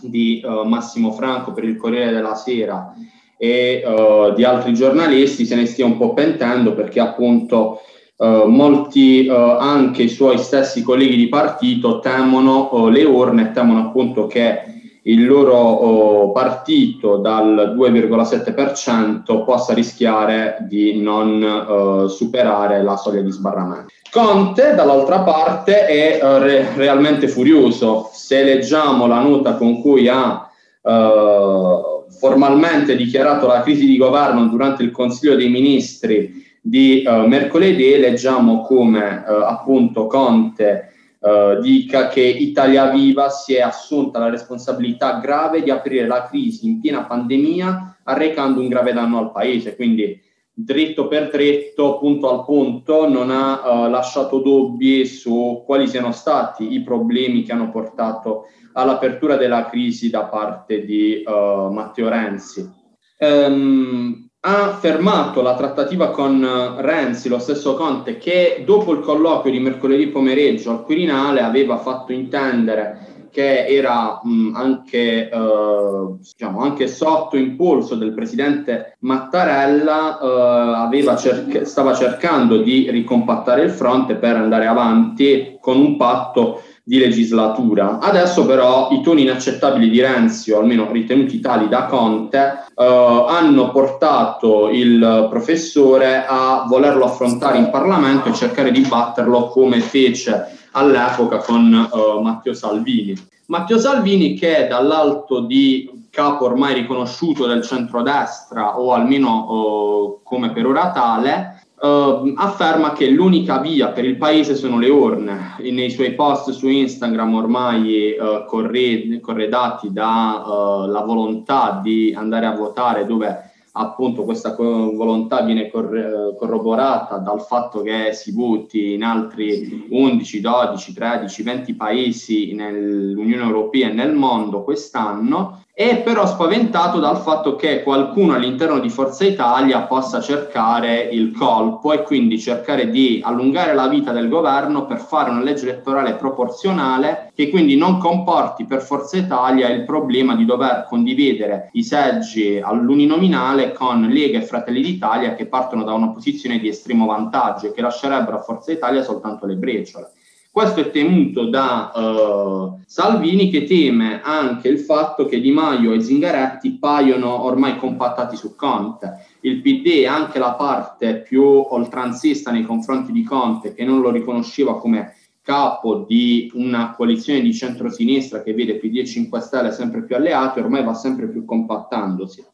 di 0.01 0.43
uh, 0.43 0.67
Massimo 0.67 1.13
Franco 1.13 1.53
per 1.53 1.65
il 1.65 1.77
Corriere 1.77 2.13
della 2.13 2.35
Sera 2.35 2.95
e 3.43 3.83
uh, 3.85 4.33
di 4.35 4.45
altri 4.45 4.73
giornalisti, 4.73 5.45
se 5.45 5.57
ne 5.57 5.67
stia 5.67 5.85
un 5.85 5.97
po' 5.99 6.13
pentendo 6.13 6.75
perché 6.75 7.01
appunto 7.01 7.81
uh, 8.19 8.45
molti, 8.47 9.29
anche 9.29 10.05
i 10.05 10.09
suoi 10.09 10.39
stessi 10.39 10.83
colleghi 10.83 11.17
di 11.17 11.27
partito, 11.29 11.99
temono 11.99 12.89
le 12.89 13.03
urne, 13.03 13.51
temono 13.51 13.81
appunto 13.81 14.29
che 14.29 14.61
il 15.05 15.27
loro 15.27 16.31
partito 16.31 17.17
dal 17.17 17.75
2,7% 17.77 19.43
possa 19.45 19.75
rischiare 19.75 20.59
di 20.69 21.03
non 21.03 21.43
uh, 21.43 22.07
superare 22.07 22.81
la 22.85 22.97
soglia 22.97 23.23
di 23.23 23.33
sbarramento. 23.33 23.93
Conte, 24.09 24.77
dall'altra 24.77 25.23
parte, 25.23 25.87
è 25.87 26.21
uh, 26.23 26.39
re- 26.39 26.69
realmente 26.77 27.27
furioso. 27.27 28.09
Se 28.13 28.45
leggiamo 28.45 29.09
la 29.09 29.21
nota 29.21 29.57
con 29.57 29.81
cui 29.81 30.07
ha 30.07 30.49
uh, 30.83 31.92
formalmente 32.23 32.95
dichiarato 32.95 33.49
la 33.49 33.63
crisi 33.63 33.85
di 33.85 33.97
governo 33.97 34.47
durante 34.47 34.85
il 34.85 34.93
Consiglio 34.93 35.35
dei 35.35 35.49
Ministri 35.49 36.45
di 36.61 37.03
mercoledì, 37.05 37.99
leggiamo 37.99 38.61
come 38.63 39.25
appunto 39.25 40.07
Conte 40.07 40.87
Uh, 41.23 41.61
dica 41.61 42.09
che 42.09 42.21
Italia 42.21 42.91
Viva 42.91 43.31
si 43.31 43.55
è 43.55 43.61
assunta 43.61 44.19
la 44.19 44.29
responsabilità 44.29 45.21
grave 45.21 45.63
di 45.63 45.71
aprire 45.71 46.05
la 46.09 46.27
crisi 46.27 46.67
in 46.67 46.81
piena 46.81 47.05
pandemia 47.05 47.99
arrecando 48.03 48.61
un 48.61 48.67
grave 48.67 48.93
danno 48.93 49.21
al 49.21 49.31
paese. 49.31 49.77
Quindi 49.77 50.21
dritto 50.53 51.09
per 51.09 51.31
dritto, 51.31 51.99
punto 51.99 52.31
al 52.31 52.45
punto, 52.45 53.09
non 53.09 53.31
ha 53.31 53.87
uh, 53.87 53.91
lasciato 53.91 54.39
dubbi 54.39 55.07
su 55.07 55.63
quali 55.65 55.87
siano 55.89 56.13
stati 56.13 56.75
i 56.75 56.83
problemi 56.83 57.43
che 57.43 57.53
hanno 57.53 57.71
portato 57.71 58.47
all'apertura 58.75 59.37
della 59.37 59.67
crisi 59.67 60.11
da 60.11 60.25
parte 60.25 60.85
di 60.85 61.23
uh, 61.27 61.73
Matteo 61.73 62.09
Renzi. 62.09 62.81
Um, 63.19 64.31
ha 64.45 64.77
fermato 64.81 65.41
la 65.41 65.55
trattativa 65.55 66.11
con 66.11 66.43
eh, 66.43 66.83
Renzi, 66.83 67.29
lo 67.29 67.39
stesso 67.39 67.75
Conte, 67.75 68.19
che 68.19 68.65
dopo 68.67 68.93
il 68.93 68.99
colloquio 68.99 69.53
di 69.53 69.61
mercoledì 69.61 70.09
pomeriggio 70.09 70.71
al 70.71 70.83
Quirinale 70.83 71.43
aveva 71.43 71.77
fatto 71.77 72.11
intendere 72.13 73.12
che 73.33 73.67
era 73.67 74.21
mh, 74.23 74.53
anche, 74.55 75.29
eh, 75.29 76.17
diciamo, 76.21 76.61
anche, 76.61 76.87
sotto 76.87 77.37
impulso 77.37 77.97
del 77.97 78.13
presidente 78.13 78.97
Mattarella, 79.01 80.91
eh, 80.93 81.17
cerca- 81.17 81.65
stava 81.65 81.95
cercando 81.95 82.59
di 82.59 82.91
ricompattare 82.91 83.63
il 83.63 83.71
fronte 83.71 84.15
per 84.15 84.37
andare 84.37 84.67
avanti 84.67 85.57
con 85.61 85.79
un 85.79 85.97
patto 85.97 86.63
di 86.85 86.99
legislatura. 86.99 87.99
Adesso 88.01 88.45
però 88.45 88.89
i 88.91 89.01
toni 89.03 89.23
inaccettabili 89.23 89.89
di 89.89 90.01
Renzi, 90.01 90.51
o 90.51 90.59
almeno 90.59 90.91
ritenuti 90.91 91.41
tali 91.41 91.69
da 91.69 91.87
Conte, 91.87 92.65
eh, 92.75 93.25
hanno 93.29 93.71
portato 93.71 94.69
il 94.69 95.29
professore 95.31 96.25
a 96.27 96.67
volerlo 96.69 97.05
affrontare 97.05 97.59
in 97.59 97.71
Parlamento 97.71 98.29
e 98.29 98.35
cercare 98.35 98.71
di 98.71 98.81
batterlo 98.81 99.49
come 99.49 99.81
fece 99.81 100.59
all'epoca 100.73 101.39
con 101.39 101.73
eh, 101.73 102.21
Matteo 102.21 102.55
Salvini. 102.55 103.15
Matteo 103.47 103.79
Salvini 103.79 104.35
che 104.35 104.67
dall'alto 104.69 105.41
di 105.41 106.07
capo 106.11 106.45
ormai 106.45 106.75
riconosciuto 106.75 107.47
del 107.47 107.63
centrodestra 107.63 108.79
o 108.79 108.93
almeno 108.93 109.47
eh, 109.49 110.21
come 110.23 110.53
per 110.53 110.67
ora 110.67 110.91
tale, 110.93 111.63
uh, 111.83 112.33
afferma 112.37 112.93
che 112.93 113.09
l'unica 113.09 113.59
via 113.59 113.89
per 113.89 114.05
il 114.05 114.17
paese 114.17 114.55
sono 114.55 114.79
le 114.79 114.89
urne. 114.89 115.57
E 115.59 115.71
nei 115.71 115.91
suoi 115.91 116.15
post 116.15 116.51
su 116.51 116.69
Instagram 116.69 117.35
ormai 117.35 118.15
uh, 118.19 118.47
corre- 118.47 119.21
corredati 119.21 119.93
dalla 119.93 120.45
uh, 120.87 121.05
volontà 121.05 121.81
di 121.83 122.15
andare 122.17 122.47
a 122.47 122.55
votare 122.55 123.05
dove 123.05 123.51
appunto 123.73 124.25
questa 124.25 124.55
volontà 124.55 125.43
viene 125.43 125.71
cor- 125.71 126.37
corroborata 126.37 127.17
dal 127.19 127.41
fatto 127.41 127.81
che 127.81 128.13
si 128.13 128.33
voti 128.33 128.93
in 128.93 129.03
altri 129.03 129.87
11, 129.89 130.41
12, 130.41 130.93
13, 130.93 131.43
20 131.43 131.75
paesi 131.75 132.55
nell'Unione 132.55 133.43
Europea 133.43 133.89
e 133.89 133.93
nel 133.93 134.13
mondo 134.13 134.63
quest'anno 134.63 135.62
è 135.75 136.03
però 136.03 136.27
spaventato 136.27 136.99
dal 136.99 137.17
fatto 137.17 137.57
che 137.57 137.83
qualcuno 137.83 138.35
all'interno 138.35 138.79
di 138.79 138.91
Forza 138.91 139.25
Italia 139.25 139.81
possa 139.85 140.21
cercare 140.21 141.01
il 141.01 141.33
colpo 141.33 141.95
e 141.95 142.03
quindi 142.03 142.39
cercare 142.39 142.91
di 142.91 143.23
allungare 143.25 143.73
la 143.73 143.89
vita 143.89 144.13
del 144.13 144.29
governo 144.29 144.85
per 144.85 144.99
fare 144.99 145.31
una 145.31 145.43
legge 145.43 145.63
elettorale 145.63 146.17
proporzionale 146.17 147.33
che 147.35 147.49
quindi 147.49 147.75
non 147.75 147.97
comporti 147.97 148.67
per 148.67 148.83
Forza 148.83 149.17
Italia 149.17 149.71
il 149.71 149.87
problema 149.87 150.37
di 150.37 150.45
dover 150.45 150.85
condividere 150.87 151.71
i 151.73 151.83
seggi 151.83 152.61
all'uninominale 152.63 153.73
con 153.73 154.03
Lega 154.03 154.41
e 154.41 154.43
Fratelli 154.43 154.83
d'Italia 154.83 155.35
che 155.35 155.47
partono 155.47 155.85
da 155.85 155.95
una 155.95 156.11
posizione 156.11 156.59
di 156.59 156.69
estremo 156.69 157.07
vantaggio 157.07 157.69
e 157.69 157.73
che 157.73 157.81
lascerebbero 157.81 158.37
a 158.37 158.43
Forza 158.43 158.73
Italia 158.73 159.03
soltanto 159.03 159.47
le 159.47 159.55
briciole. 159.55 160.11
Questo 160.53 160.81
è 160.81 160.91
temuto 160.91 161.47
da 161.47 161.91
uh, 161.95 162.79
Salvini 162.85 163.49
che 163.49 163.65
teme 163.65 164.21
anche 164.23 164.69
il 164.69 164.81
fatto 164.81 165.25
che 165.25 165.41
Di 165.41 165.51
Maio 165.51 165.95
e 165.95 166.03
Zingaretti 166.03 166.73
paiono 166.73 167.45
ormai 167.45 167.79
compattati 167.79 168.37
su 168.37 168.55
Conte. 168.55 169.25
Il 169.41 169.63
PD, 169.63 170.05
anche 170.07 170.39
la 170.39 170.53
parte 170.53 171.23
più 171.23 171.43
oltranzista 171.43 172.51
nei 172.51 172.65
confronti 172.65 173.13
di 173.13 173.23
Conte, 173.23 173.73
che 173.73 173.83
non 173.83 174.03
lo 174.03 174.11
riconosceva 174.11 174.79
come 174.79 175.15
capo 175.41 176.05
di 176.07 176.51
una 176.53 176.93
coalizione 176.95 177.41
di 177.41 177.55
centrosinistra 177.55 178.43
che 178.43 178.53
vede 178.53 178.77
PD 178.77 178.99
e 178.99 179.07
5 179.07 179.41
Stelle 179.41 179.73
sempre 179.73 180.03
più 180.03 180.17
alleati, 180.17 180.59
ormai 180.59 180.85
va 180.85 180.93
sempre 180.93 181.29
più 181.29 181.47
compattandosi. 181.47 182.45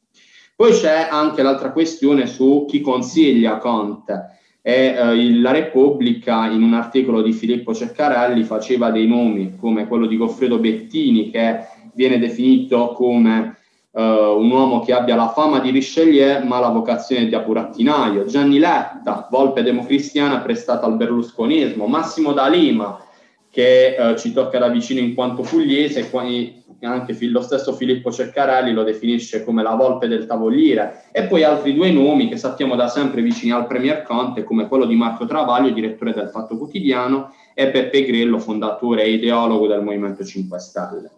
Poi 0.54 0.70
c'è 0.70 1.08
anche 1.10 1.42
l'altra 1.42 1.72
questione 1.72 2.28
su 2.28 2.64
chi 2.68 2.80
consiglia 2.80 3.58
Conte 3.58 4.37
e 4.68 4.94
eh, 4.94 5.40
la 5.40 5.50
Repubblica 5.50 6.44
in 6.44 6.62
un 6.62 6.74
articolo 6.74 7.22
di 7.22 7.32
Filippo 7.32 7.72
Ceccarelli 7.72 8.42
faceva 8.42 8.90
dei 8.90 9.06
nomi 9.06 9.56
come 9.58 9.88
quello 9.88 10.06
di 10.06 10.18
Goffredo 10.18 10.58
Bettini 10.58 11.30
che 11.30 11.60
viene 11.94 12.18
definito 12.18 12.92
come 12.92 13.56
uh, 13.92 14.02
un 14.02 14.50
uomo 14.50 14.80
che 14.80 14.92
abbia 14.92 15.16
la 15.16 15.30
fama 15.30 15.58
di 15.60 15.70
Richelieu 15.70 16.44
ma 16.44 16.60
la 16.60 16.68
vocazione 16.68 17.28
di 17.28 17.34
apurattinaio, 17.34 18.26
Gianni 18.26 18.58
Letta, 18.58 19.26
volpe 19.30 19.62
democristiana 19.62 20.40
prestata 20.40 20.84
al 20.84 20.98
berlusconismo, 20.98 21.86
Massimo 21.86 22.32
D'Alima 22.34 23.07
che 23.50 23.96
uh, 23.98 24.16
ci 24.16 24.32
tocca 24.32 24.58
da 24.58 24.68
vicino 24.68 25.00
in 25.00 25.14
quanto 25.14 25.42
pugliese, 25.42 26.08
anche 26.80 27.16
lo 27.22 27.40
stesso 27.40 27.72
Filippo 27.72 28.12
Ceccarelli 28.12 28.72
lo 28.72 28.84
definisce 28.84 29.42
come 29.42 29.62
la 29.62 29.74
volpe 29.74 30.06
del 30.06 30.26
tavoliere, 30.26 31.04
e 31.12 31.24
poi 31.24 31.42
altri 31.42 31.74
due 31.74 31.90
nomi 31.90 32.28
che 32.28 32.36
sappiamo 32.36 32.76
da 32.76 32.88
sempre 32.88 33.22
vicini 33.22 33.52
al 33.52 33.66
Premier 33.66 34.02
Conte, 34.02 34.44
come 34.44 34.68
quello 34.68 34.84
di 34.84 34.94
Marco 34.94 35.26
Travaglio, 35.26 35.70
direttore 35.70 36.12
del 36.12 36.28
Fatto 36.28 36.56
Quotidiano, 36.56 37.32
e 37.54 37.70
Beppe 37.70 38.04
Grillo, 38.04 38.38
fondatore 38.38 39.02
e 39.02 39.12
ideologo 39.12 39.66
del 39.66 39.82
Movimento 39.82 40.24
5 40.24 40.58
Stelle. 40.58 41.10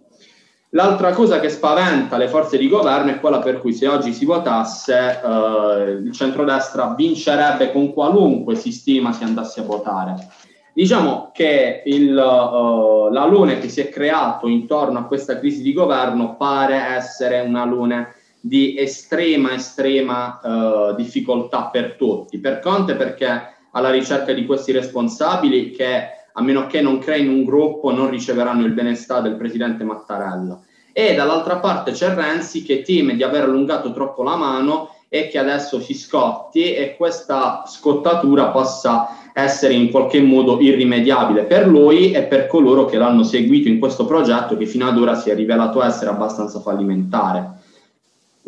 L'altra 0.70 1.12
cosa 1.12 1.40
che 1.40 1.48
spaventa 1.48 2.16
le 2.16 2.28
forze 2.28 2.56
di 2.56 2.68
governo 2.68 3.10
è 3.10 3.18
quella 3.18 3.40
per 3.40 3.58
cui 3.58 3.72
se 3.72 3.88
oggi 3.88 4.12
si 4.12 4.24
votasse 4.24 5.20
eh, 5.20 5.90
il 6.04 6.12
centrodestra 6.12 6.94
vincerebbe 6.96 7.72
con 7.72 7.92
qualunque 7.92 8.54
sistema 8.54 9.12
si 9.12 9.24
andasse 9.24 9.60
a 9.60 9.64
votare 9.64 10.28
Diciamo 10.72 11.30
che 11.32 11.82
il, 11.84 12.10
uh, 12.10 13.12
l'alone 13.12 13.58
che 13.58 13.68
si 13.68 13.80
è 13.80 13.88
creato 13.88 14.46
intorno 14.46 14.98
a 14.98 15.04
questa 15.04 15.38
crisi 15.38 15.62
di 15.62 15.72
governo 15.72 16.36
pare 16.36 16.76
essere 16.96 17.40
un 17.40 17.56
alone 17.56 18.14
di 18.40 18.78
estrema, 18.78 19.52
estrema 19.52 20.40
uh, 20.42 20.94
difficoltà 20.94 21.64
per 21.64 21.94
tutti. 21.94 22.38
Per 22.38 22.60
Conte 22.60 22.94
perché 22.94 23.54
alla 23.72 23.90
ricerca 23.90 24.32
di 24.32 24.46
questi 24.46 24.72
responsabili 24.72 25.70
che 25.70 26.08
a 26.32 26.42
meno 26.42 26.66
che 26.66 26.80
non 26.80 26.98
creino 26.98 27.32
un 27.32 27.44
gruppo 27.44 27.92
non 27.92 28.08
riceveranno 28.08 28.64
il 28.64 28.72
benestare 28.72 29.22
del 29.22 29.36
presidente 29.36 29.84
Mattarella. 29.84 30.60
E 30.92 31.14
dall'altra 31.14 31.58
parte 31.58 31.92
c'è 31.92 32.14
Renzi 32.14 32.62
che 32.62 32.82
teme 32.82 33.14
di 33.14 33.22
aver 33.22 33.44
allungato 33.44 33.92
troppo 33.92 34.22
la 34.22 34.36
mano 34.36 34.94
e 35.12 35.26
che 35.26 35.38
adesso 35.38 35.80
si 35.80 35.92
scotti 35.92 36.72
e 36.72 36.94
questa 36.96 37.64
scottatura 37.66 38.46
possa 38.50 39.30
essere 39.34 39.74
in 39.74 39.90
qualche 39.90 40.22
modo 40.22 40.60
irrimediabile 40.60 41.42
per 41.42 41.66
lui 41.66 42.12
e 42.12 42.22
per 42.22 42.46
coloro 42.46 42.84
che 42.84 42.96
l'hanno 42.96 43.24
seguito 43.24 43.68
in 43.68 43.80
questo 43.80 44.04
progetto 44.04 44.56
che 44.56 44.66
fino 44.66 44.86
ad 44.86 44.96
ora 44.96 45.16
si 45.16 45.28
è 45.28 45.34
rivelato 45.34 45.82
essere 45.82 46.10
abbastanza 46.10 46.60
fallimentare. 46.60 47.58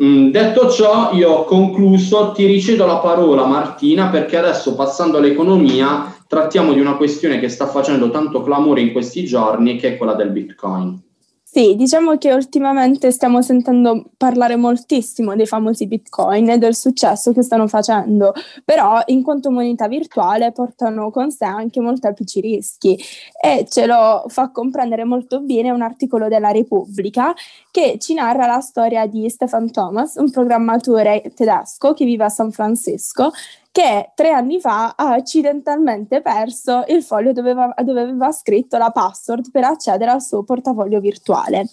Mm, 0.01 0.29
detto 0.29 0.69
ciò, 0.69 1.11
io 1.11 1.31
ho 1.31 1.43
concluso, 1.43 2.31
ti 2.31 2.45
ricedo 2.45 2.85
la 2.85 2.97
parola 2.97 3.45
Martina 3.45 4.07
perché 4.07 4.37
adesso 4.37 4.73
passando 4.73 5.17
all'economia 5.17 6.15
trattiamo 6.27 6.71
di 6.71 6.79
una 6.79 6.95
questione 6.95 7.39
che 7.39 7.49
sta 7.49 7.67
facendo 7.67 8.09
tanto 8.09 8.41
clamore 8.41 8.79
in 8.79 8.93
questi 8.93 9.25
giorni 9.25 9.75
che 9.75 9.89
è 9.89 9.97
quella 9.97 10.13
del 10.13 10.29
Bitcoin. 10.29 10.99
Sì, 11.55 11.75
diciamo 11.75 12.17
che 12.17 12.33
ultimamente 12.33 13.11
stiamo 13.11 13.43
sentendo 13.43 14.05
parlare 14.17 14.55
moltissimo 14.55 15.35
dei 15.35 15.45
famosi 15.45 15.85
bitcoin 15.85 16.49
e 16.49 16.57
del 16.57 16.73
successo 16.73 17.31
che 17.31 17.43
stanno 17.43 17.67
facendo, 17.67 18.33
però 18.65 18.99
in 19.05 19.21
quanto 19.21 19.51
moneta 19.51 19.87
virtuale 19.87 20.51
portano 20.51 21.11
con 21.11 21.29
sé 21.29 21.45
anche 21.45 21.79
molteplici 21.79 22.41
rischi 22.41 22.97
e 23.39 23.67
ce 23.69 23.85
lo 23.85 24.23
fa 24.29 24.49
comprendere 24.49 25.03
molto 25.03 25.41
bene 25.41 25.69
un 25.69 25.83
articolo 25.83 26.27
della 26.27 26.49
Repubblica 26.49 27.35
che 27.73 27.97
ci 27.97 28.13
narra 28.13 28.45
la 28.45 28.59
storia 28.59 29.07
di 29.07 29.27
Stefan 29.31 29.71
Thomas, 29.71 30.13
un 30.17 30.29
programmatore 30.29 31.31
tedesco 31.33 31.95
che 31.95 32.05
vive 32.05 32.25
a 32.25 32.29
San 32.29 32.51
Francisco 32.51 33.31
che 33.71 34.11
tre 34.13 34.29
anni 34.29 34.59
fa 34.59 34.93
ha 34.95 35.13
accidentalmente 35.13 36.21
perso 36.21 36.83
il 36.89 37.01
foglio 37.01 37.31
dove 37.31 37.49
aveva, 37.49 37.73
dove 37.83 38.01
aveva 38.01 38.31
scritto 38.31 38.77
la 38.77 38.91
password 38.91 39.49
per 39.49 39.63
accedere 39.63 40.11
al 40.11 40.21
suo 40.21 40.43
portafoglio 40.43 40.99
virtuale. 40.99 41.67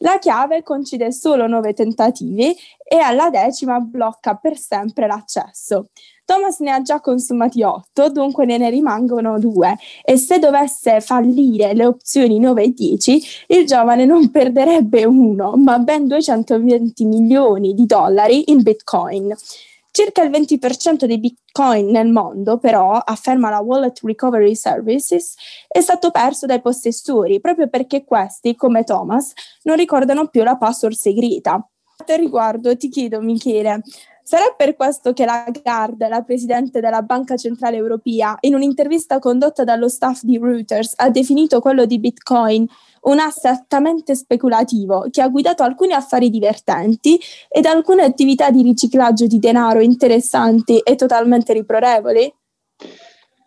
La 0.00 0.18
chiave 0.18 0.62
concede 0.62 1.10
solo 1.10 1.46
nove 1.46 1.72
tentativi 1.72 2.54
e 2.82 2.98
alla 2.98 3.30
decima 3.30 3.80
blocca 3.80 4.34
per 4.34 4.58
sempre 4.58 5.06
l'accesso. 5.06 5.88
Thomas 6.30 6.60
ne 6.60 6.70
ha 6.70 6.80
già 6.80 7.00
consumati 7.00 7.64
otto, 7.64 8.08
dunque 8.08 8.44
ne, 8.44 8.56
ne 8.56 8.70
rimangono 8.70 9.40
due 9.40 9.76
e 10.04 10.16
se 10.16 10.38
dovesse 10.38 11.00
fallire 11.00 11.74
le 11.74 11.84
opzioni 11.84 12.38
9 12.38 12.62
e 12.62 12.72
10, 12.72 13.22
il 13.48 13.66
giovane 13.66 14.04
non 14.04 14.30
perderebbe 14.30 15.04
uno, 15.04 15.56
ma 15.56 15.80
ben 15.80 16.06
220 16.06 17.04
milioni 17.04 17.74
di 17.74 17.84
dollari 17.84 18.52
in 18.52 18.62
bitcoin. 18.62 19.34
Circa 19.90 20.22
il 20.22 20.30
20% 20.30 21.04
dei 21.04 21.18
bitcoin 21.18 21.90
nel 21.90 22.06
mondo, 22.06 22.58
però, 22.58 22.92
afferma 22.92 23.50
la 23.50 23.58
Wallet 23.58 23.98
Recovery 24.04 24.54
Services, 24.54 25.34
è 25.66 25.80
stato 25.80 26.12
perso 26.12 26.46
dai 26.46 26.60
possessori 26.60 27.40
proprio 27.40 27.66
perché 27.66 28.04
questi, 28.04 28.54
come 28.54 28.84
Thomas, 28.84 29.32
non 29.64 29.74
ricordano 29.74 30.28
più 30.28 30.44
la 30.44 30.56
password 30.56 30.94
segreta. 30.94 31.54
A 32.06 32.14
riguardo 32.14 32.76
ti 32.76 32.88
chiedo, 32.88 33.20
Michele, 33.20 33.82
sarà 34.30 34.54
per 34.56 34.76
questo 34.76 35.12
che 35.12 35.24
la 35.24 35.42
Lagarde, 35.44 36.06
la 36.06 36.22
presidente 36.22 36.78
della 36.78 37.02
Banca 37.02 37.36
Centrale 37.36 37.76
Europea, 37.76 38.36
in 38.42 38.54
un'intervista 38.54 39.18
condotta 39.18 39.64
dallo 39.64 39.88
staff 39.88 40.20
di 40.22 40.38
Reuters, 40.38 40.92
ha 40.98 41.10
definito 41.10 41.58
quello 41.58 41.84
di 41.84 41.98
Bitcoin 41.98 42.64
un 43.02 43.18
asset 43.18 43.58
altamente 43.62 44.14
speculativo 44.14 45.08
che 45.10 45.20
ha 45.20 45.28
guidato 45.28 45.64
alcuni 45.64 45.94
affari 45.94 46.30
divertenti 46.30 47.18
ed 47.48 47.64
alcune 47.64 48.04
attività 48.04 48.50
di 48.50 48.62
riciclaggio 48.62 49.26
di 49.26 49.40
denaro 49.40 49.80
interessanti 49.80 50.78
e 50.78 50.94
totalmente 50.94 51.52
riprorevoli? 51.52 52.32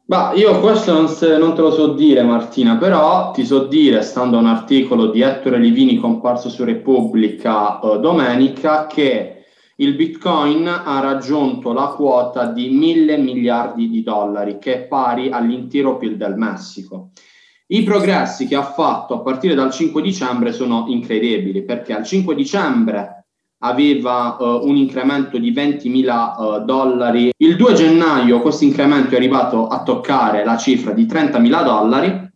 Bah, 0.04 0.34
io 0.36 0.60
questo 0.60 0.92
non, 0.92 1.08
se, 1.08 1.38
non, 1.38 1.56
te 1.56 1.62
lo 1.62 1.72
so 1.72 1.94
dire 1.94 2.24
Martina, 2.24 2.76
però 2.76 3.32
ti 3.32 3.46
so 3.46 3.68
dire, 3.68 4.02
stando 4.02 4.36
a 4.36 4.42
un 4.42 4.48
articolo 4.48 5.12
di 5.12 5.22
Ettore 5.22 5.60
Livini 5.60 5.96
comparso 5.96 6.50
su 6.50 6.66
Repubblica 6.66 7.80
eh, 7.80 8.00
domenica, 8.00 8.86
che 8.86 9.33
il 9.78 9.96
Bitcoin 9.96 10.68
ha 10.68 11.00
raggiunto 11.00 11.74
la 11.74 11.88
quota 11.88 12.46
di 12.46 12.70
mille 12.70 13.18
miliardi 13.18 13.90
di 13.90 14.04
dollari, 14.04 14.60
che 14.60 14.74
è 14.76 14.82
pari 14.82 15.30
all'intero 15.30 15.98
PIL 15.98 16.16
del 16.18 16.36
Messico. 16.36 17.10
I 17.68 17.84
progressi 17.84 18.46
che 18.46 18.56
ha 18.56 18.64
fatto 18.64 19.16
a 19.16 19.20
partire 19.22 19.56
dal 19.56 19.72
5 19.72 20.02
dicembre 20.02 20.52
sono 20.52 20.86
incredibili 20.90 21.64
perché 21.64 21.94
al 21.94 22.04
5 22.04 22.36
dicembre 22.36 23.26
aveva 23.60 24.36
uh, 24.38 24.68
un 24.68 24.76
incremento 24.76 25.38
di 25.38 25.52
20.000 25.52 26.62
uh, 26.62 26.66
dollari. 26.66 27.32
Il 27.38 27.56
2 27.56 27.74
gennaio 27.74 28.42
questo 28.42 28.66
incremento 28.66 29.14
è 29.14 29.18
arrivato 29.18 29.68
a 29.68 29.82
toccare 29.82 30.44
la 30.44 30.58
cifra 30.58 30.92
di 30.92 31.06
30.000 31.06 31.64
dollari 31.64 32.32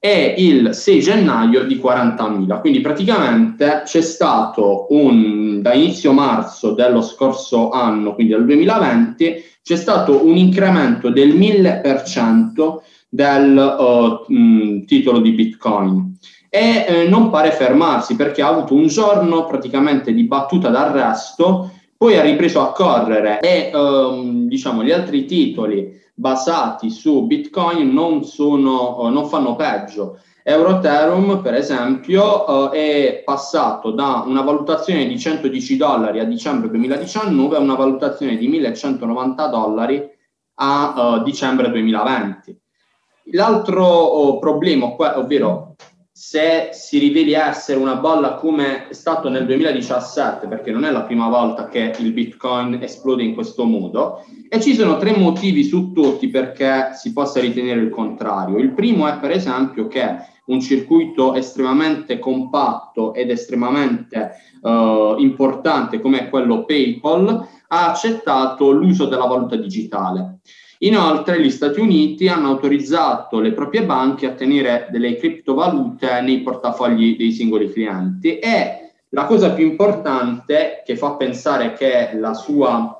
e 0.00 0.34
il 0.38 0.74
6 0.74 1.00
gennaio 1.00 1.64
di 1.64 1.76
40.000. 1.76 2.60
Quindi 2.60 2.80
praticamente 2.80 3.82
c'è 3.84 4.00
stato 4.00 4.86
un, 4.90 5.60
da 5.60 5.74
inizio 5.74 6.12
marzo 6.12 6.72
dello 6.72 7.02
scorso 7.02 7.70
anno, 7.70 8.14
quindi 8.14 8.32
del 8.32 8.44
2020, 8.44 9.44
c'è 9.62 9.76
stato 9.76 10.24
un 10.24 10.36
incremento 10.36 11.10
del 11.10 11.34
1000% 11.34 12.76
del 13.08 13.56
uh, 13.56 14.32
mh, 14.32 14.84
titolo 14.84 15.20
di 15.20 15.32
Bitcoin 15.32 16.16
e 16.50 16.86
eh, 16.88 17.08
non 17.08 17.28
pare 17.30 17.50
fermarsi 17.50 18.16
perché 18.16 18.40
ha 18.40 18.48
avuto 18.48 18.74
un 18.74 18.86
giorno 18.86 19.44
praticamente 19.46 20.14
di 20.14 20.24
battuta 20.24 20.70
d'arresto, 20.70 21.72
poi 21.96 22.16
ha 22.16 22.22
ripreso 22.22 22.60
a 22.60 22.72
correre 22.72 23.40
e 23.40 23.70
um, 23.74 24.46
diciamo 24.46 24.82
gli 24.82 24.92
altri 24.92 25.24
titoli 25.26 26.00
basati 26.18 26.90
su 26.90 27.26
Bitcoin 27.26 27.92
non, 27.92 28.24
sono, 28.24 28.98
uh, 29.00 29.08
non 29.08 29.28
fanno 29.28 29.54
peggio. 29.54 30.18
Euroterum, 30.42 31.40
per 31.42 31.54
esempio, 31.54 32.44
uh, 32.44 32.70
è 32.70 33.22
passato 33.24 33.92
da 33.92 34.24
una 34.26 34.42
valutazione 34.42 35.06
di 35.06 35.16
110 35.16 35.76
dollari 35.76 36.18
a 36.18 36.24
dicembre 36.24 36.70
2019 36.70 37.56
a 37.56 37.60
una 37.60 37.76
valutazione 37.76 38.36
di 38.36 38.48
1190 38.48 39.46
dollari 39.46 40.10
a 40.54 41.18
uh, 41.20 41.22
dicembre 41.22 41.70
2020. 41.70 42.60
L'altro 43.32 43.86
oh, 43.86 44.38
problema, 44.38 44.86
ovvero 44.96 45.76
se 46.20 46.70
si 46.72 46.98
riveli 46.98 47.32
essere 47.32 47.78
una 47.78 47.94
bolla 47.94 48.34
come 48.34 48.88
è 48.88 48.92
stato 48.92 49.28
nel 49.28 49.46
2017, 49.46 50.48
perché 50.48 50.72
non 50.72 50.84
è 50.84 50.90
la 50.90 51.04
prima 51.04 51.28
volta 51.28 51.68
che 51.68 51.94
il 52.00 52.12
Bitcoin 52.12 52.80
esplode 52.82 53.22
in 53.22 53.34
questo 53.34 53.62
modo, 53.62 54.24
e 54.48 54.60
ci 54.60 54.74
sono 54.74 54.96
tre 54.96 55.16
motivi 55.16 55.62
su 55.62 55.92
tutti 55.92 56.26
perché 56.26 56.90
si 56.94 57.12
possa 57.12 57.38
ritenere 57.38 57.80
il 57.80 57.90
contrario. 57.90 58.58
Il 58.58 58.72
primo 58.72 59.06
è 59.06 59.16
per 59.20 59.30
esempio 59.30 59.86
che 59.86 60.16
un 60.46 60.60
circuito 60.60 61.34
estremamente 61.34 62.18
compatto 62.18 63.14
ed 63.14 63.30
estremamente 63.30 64.32
uh, 64.62 65.14
importante 65.18 66.00
come 66.00 66.28
quello 66.28 66.64
PayPal 66.64 67.46
ha 67.68 67.90
accettato 67.90 68.72
l'uso 68.72 69.06
della 69.06 69.26
valuta 69.26 69.54
digitale. 69.54 70.40
Inoltre 70.78 71.42
gli 71.42 71.50
Stati 71.50 71.80
Uniti 71.80 72.28
hanno 72.28 72.48
autorizzato 72.48 73.40
le 73.40 73.52
proprie 73.52 73.84
banche 73.84 74.26
a 74.26 74.32
tenere 74.32 74.86
delle 74.90 75.16
criptovalute 75.16 76.20
nei 76.20 76.40
portafogli 76.40 77.16
dei 77.16 77.32
singoli 77.32 77.72
clienti 77.72 78.38
e 78.38 78.92
la 79.10 79.24
cosa 79.24 79.52
più 79.52 79.66
importante 79.66 80.82
che 80.84 80.96
fa 80.96 81.14
pensare 81.14 81.72
che 81.72 82.10
la 82.14 82.34
sua, 82.34 82.96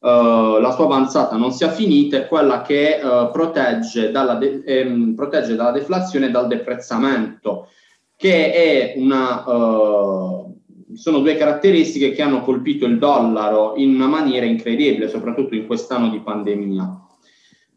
uh, 0.00 0.58
la 0.58 0.72
sua 0.72 0.84
avanzata 0.84 1.36
non 1.36 1.52
sia 1.52 1.70
finita 1.70 2.18
è 2.18 2.26
quella 2.26 2.60
che 2.60 3.00
uh, 3.02 3.30
protegge, 3.30 4.10
dalla 4.10 4.34
de- 4.34 4.62
ehm, 4.66 5.14
protegge, 5.14 5.54
dalla 5.54 5.70
deflazione 5.70 6.26
e 6.26 6.30
dal 6.30 6.46
deprezzamento, 6.46 7.68
che 8.16 8.52
è 8.52 8.94
una... 8.96 9.48
Uh, 9.48 10.55
sono 10.94 11.20
due 11.20 11.36
caratteristiche 11.36 12.12
che 12.12 12.22
hanno 12.22 12.42
colpito 12.42 12.86
il 12.86 12.98
dollaro 12.98 13.74
in 13.76 13.94
una 13.94 14.06
maniera 14.06 14.46
incredibile, 14.46 15.08
soprattutto 15.08 15.54
in 15.54 15.66
quest'anno 15.66 16.08
di 16.08 16.20
pandemia. 16.20 17.00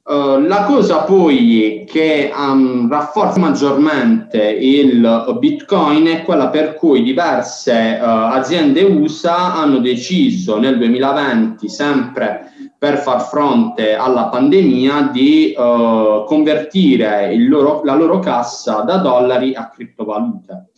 Uh, 0.09 0.39
la 0.39 0.63
cosa 0.63 1.03
poi 1.03 1.85
che 1.87 2.31
um, 2.35 2.89
rafforza 2.89 3.37
maggiormente 3.37 4.41
il 4.43 5.35
Bitcoin 5.37 6.07
è 6.07 6.23
quella 6.23 6.49
per 6.49 6.73
cui 6.73 7.03
diverse 7.03 7.99
uh, 8.01 8.03
aziende 8.03 8.81
USA 8.81 9.53
hanno 9.53 9.77
deciso 9.77 10.57
nel 10.57 10.79
2020, 10.79 11.69
sempre 11.69 12.51
per 12.79 12.97
far 12.97 13.21
fronte 13.21 13.93
alla 13.93 14.29
pandemia, 14.29 15.11
di 15.13 15.53
uh, 15.55 16.23
convertire 16.25 17.35
loro, 17.37 17.81
la 17.83 17.93
loro 17.93 18.17
cassa 18.17 18.81
da 18.81 18.97
dollari 18.97 19.53
a 19.53 19.69
criptovalute. 19.69 20.69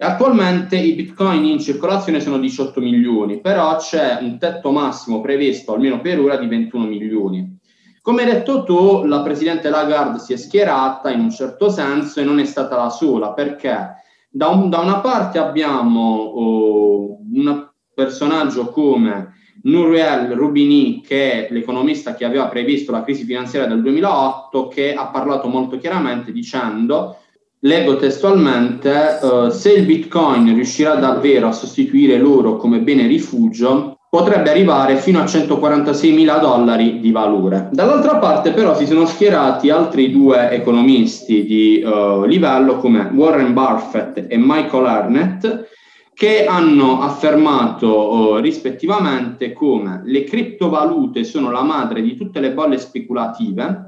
Attualmente 0.00 0.76
i 0.76 0.94
bitcoin 0.94 1.44
in 1.44 1.58
circolazione 1.58 2.20
sono 2.20 2.38
18 2.38 2.80
milioni, 2.80 3.40
però 3.40 3.76
c'è 3.78 4.18
un 4.20 4.38
tetto 4.38 4.70
massimo 4.70 5.20
previsto, 5.20 5.74
almeno 5.74 6.00
per 6.00 6.20
ora, 6.20 6.36
di 6.36 6.46
21 6.46 6.86
milioni. 6.86 7.58
Come 8.00 8.22
hai 8.22 8.30
detto 8.30 8.62
tu, 8.62 9.04
la 9.04 9.22
Presidente 9.22 9.68
Lagarde 9.70 10.20
si 10.20 10.32
è 10.32 10.36
schierata 10.36 11.10
in 11.10 11.18
un 11.18 11.30
certo 11.30 11.68
senso 11.68 12.20
e 12.20 12.24
non 12.24 12.38
è 12.38 12.44
stata 12.44 12.76
la 12.76 12.90
sola, 12.90 13.32
perché 13.32 13.96
da, 14.30 14.46
un, 14.46 14.70
da 14.70 14.78
una 14.78 15.00
parte 15.00 15.38
abbiamo 15.38 16.14
oh, 16.14 17.18
un 17.32 17.68
personaggio 17.92 18.66
come 18.66 19.34
Nouriel 19.64 20.30
Rubini, 20.30 21.02
che 21.02 21.48
è 21.48 21.52
l'economista 21.52 22.14
che 22.14 22.24
aveva 22.24 22.46
previsto 22.46 22.92
la 22.92 23.02
crisi 23.02 23.24
finanziaria 23.24 23.68
del 23.68 23.82
2008, 23.82 24.68
che 24.68 24.94
ha 24.94 25.08
parlato 25.08 25.48
molto 25.48 25.76
chiaramente 25.76 26.30
dicendo 26.30 27.16
Leggo 27.62 27.96
testualmente, 27.96 29.18
uh, 29.20 29.48
se 29.48 29.72
il 29.72 29.84
Bitcoin 29.84 30.54
riuscirà 30.54 30.94
davvero 30.94 31.48
a 31.48 31.52
sostituire 31.52 32.16
l'oro 32.16 32.56
come 32.56 32.78
bene 32.78 33.08
rifugio, 33.08 33.98
potrebbe 34.08 34.50
arrivare 34.50 34.96
fino 34.96 35.20
a 35.20 35.26
146 35.26 36.12
mila 36.12 36.38
dollari 36.38 37.00
di 37.00 37.10
valore. 37.10 37.68
Dall'altra 37.72 38.18
parte 38.18 38.52
però 38.52 38.76
si 38.76 38.86
sono 38.86 39.06
schierati 39.06 39.70
altri 39.70 40.12
due 40.12 40.50
economisti 40.50 41.44
di 41.44 41.82
uh, 41.84 42.24
livello 42.24 42.76
come 42.76 43.10
Warren 43.12 43.52
Buffett 43.52 44.26
e 44.28 44.36
Michael 44.38 44.86
Arnett 44.86 45.66
che 46.14 46.46
hanno 46.46 47.00
affermato 47.00 48.12
uh, 48.12 48.36
rispettivamente 48.36 49.52
come 49.52 50.02
le 50.04 50.22
criptovalute 50.22 51.24
sono 51.24 51.50
la 51.50 51.62
madre 51.62 52.02
di 52.02 52.16
tutte 52.16 52.38
le 52.38 52.52
bolle 52.52 52.78
speculative 52.78 53.87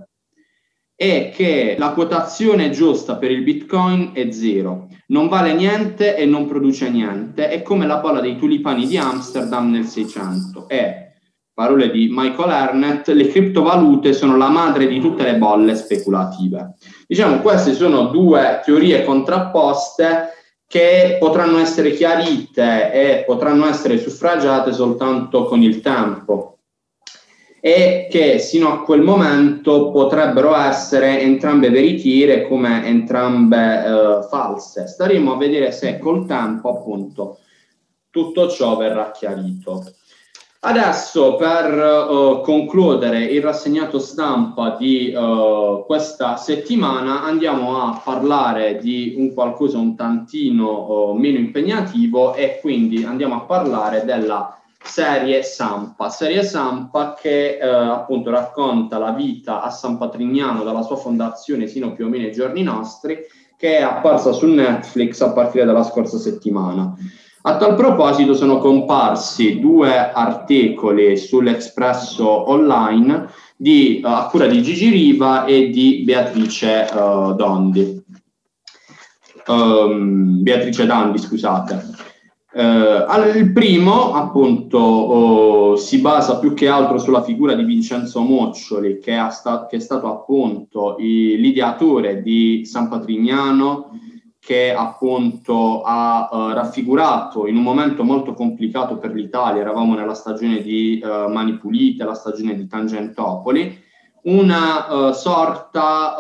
è 1.01 1.33
che 1.35 1.77
la 1.79 1.93
quotazione 1.93 2.69
giusta 2.69 3.17
per 3.17 3.31
il 3.31 3.43
Bitcoin 3.43 4.11
è 4.13 4.31
zero, 4.33 4.89
non 5.07 5.29
vale 5.29 5.55
niente 5.55 6.15
e 6.15 6.27
non 6.27 6.47
produce 6.47 6.91
niente, 6.91 7.49
è 7.49 7.63
come 7.63 7.87
la 7.87 7.97
bolla 7.97 8.21
dei 8.21 8.37
tulipani 8.37 8.87
di 8.87 8.99
Amsterdam 8.99 9.71
nel 9.71 9.87
600. 9.87 10.69
E, 10.69 11.15
parole 11.55 11.91
di 11.91 12.11
Michael 12.13 12.51
Arnett, 12.51 13.09
le 13.09 13.29
criptovalute 13.29 14.13
sono 14.13 14.37
la 14.37 14.51
madre 14.51 14.87
di 14.89 15.01
tutte 15.01 15.23
le 15.23 15.37
bolle 15.37 15.75
speculative. 15.75 16.75
Diciamo, 17.07 17.39
queste 17.39 17.73
sono 17.73 18.09
due 18.09 18.61
teorie 18.63 19.03
contrapposte 19.03 20.35
che 20.67 21.17
potranno 21.19 21.61
essere 21.61 21.93
chiarite 21.93 22.93
e 22.93 23.25
potranno 23.25 23.67
essere 23.67 23.97
suffragiate 23.97 24.75
soltanto 24.75 25.45
con 25.45 25.63
il 25.63 25.81
tempo 25.81 26.60
e 27.61 28.09
che 28.11 28.38
sino 28.38 28.73
a 28.73 28.83
quel 28.83 29.03
momento 29.03 29.90
potrebbero 29.90 30.57
essere 30.57 31.20
entrambe 31.20 31.70
veritiere 31.70 32.49
come 32.49 32.87
entrambe 32.87 33.85
eh, 33.85 34.29
false. 34.29 34.87
Staremo 34.87 35.35
a 35.35 35.37
vedere 35.37 35.70
se 35.70 35.99
col 35.99 36.27
tempo 36.27 36.70
appunto 36.70 37.38
tutto 38.11 38.49
ciò 38.49 38.77
verrà 38.77 39.11
chiarito. 39.12 39.85
Adesso 40.62 41.37
per 41.37 41.73
uh, 41.73 42.42
concludere 42.42 43.25
il 43.25 43.40
rassegnato 43.40 43.99
stampa 43.99 44.77
di 44.79 45.11
uh, 45.11 45.87
questa 45.87 46.37
settimana 46.37 47.23
andiamo 47.23 47.81
a 47.81 48.03
parlare 48.05 48.77
di 48.77 49.14
un 49.16 49.33
qualcosa 49.33 49.79
un 49.79 49.96
tantino 49.96 51.12
uh, 51.12 51.12
meno 51.14 51.38
impegnativo 51.38 52.35
e 52.35 52.59
quindi 52.61 53.05
andiamo 53.05 53.37
a 53.37 53.40
parlare 53.40 54.05
della 54.05 54.60
serie 54.83 55.43
Sampa, 55.43 56.09
serie 56.09 56.43
Sampa 56.43 57.14
che 57.14 57.59
eh, 57.59 57.66
appunto 57.66 58.31
racconta 58.31 58.99
la 58.99 59.12
vita 59.12 59.62
a 59.62 59.71
San 59.71 59.99
Patrignano 59.99 60.62
dalla 60.62 60.83
sua 60.83 60.97
fondazione 60.97 61.66
sino 61.66 61.93
più 61.93 62.07
o 62.07 62.09
meno 62.09 62.25
ai 62.25 62.33
giorni 62.33 62.62
nostri, 62.62 63.19
che 63.57 63.79
è 63.79 63.83
apparsa 63.83 64.33
su 64.33 64.47
Netflix 64.47 65.21
a 65.21 65.33
partire 65.33 65.64
dalla 65.64 65.85
scorsa 65.85 66.19
settimana. 66.19 66.97
A 67.43 67.57
tal 67.57 67.75
proposito 67.75 68.35
sono 68.35 68.59
comparsi 68.59 69.61
due 69.61 70.12
articoli 70.12 71.16
sull'Espresso 71.16 72.51
Online 72.51 73.29
di, 73.57 74.01
uh, 74.03 74.09
a 74.09 74.27
cura 74.27 74.47
di 74.47 74.62
Gigi 74.62 74.90
Riva 74.90 75.47
e 75.47 75.71
di 75.71 76.03
Beatrice 76.05 76.87
uh, 76.93 77.35
Dondi. 77.35 78.05
Um, 79.47 80.43
Beatrice 80.43 80.85
Dandi, 80.85 81.19
scusate. 81.19 82.10
Eh, 82.53 83.07
il 83.37 83.53
primo, 83.53 84.13
appunto, 84.13 84.79
oh, 84.79 85.77
si 85.77 86.01
basa 86.01 86.39
più 86.39 86.53
che 86.53 86.67
altro 86.67 86.99
sulla 86.99 87.23
figura 87.23 87.55
di 87.55 87.63
Vincenzo 87.63 88.23
Moccioli, 88.23 88.99
che, 88.99 89.17
sta- 89.31 89.67
che 89.67 89.77
è 89.77 89.81
stato 89.81 90.09
appunto 90.09 90.97
l'ideatore 90.99 92.23
di 92.23 92.65
San 92.65 92.89
Patrignano, 92.89 93.91
che 94.41 94.73
appunto 94.73 95.83
ha 95.83 96.29
uh, 96.33 96.53
raffigurato 96.53 97.47
in 97.47 97.57
un 97.57 97.63
momento 97.63 98.03
molto 98.03 98.33
complicato 98.33 98.97
per 98.97 99.13
l'Italia, 99.13 99.61
eravamo 99.61 99.95
nella 99.95 100.15
stagione 100.15 100.61
di 100.63 101.01
uh, 101.03 101.31
Mani 101.31 101.57
Pulite, 101.57 102.05
la 102.05 102.15
stagione 102.15 102.57
di 102.57 102.67
Tangentopoli, 102.67 103.79
una 104.23 104.93
uh, 104.93 105.13
sorta 105.13 106.17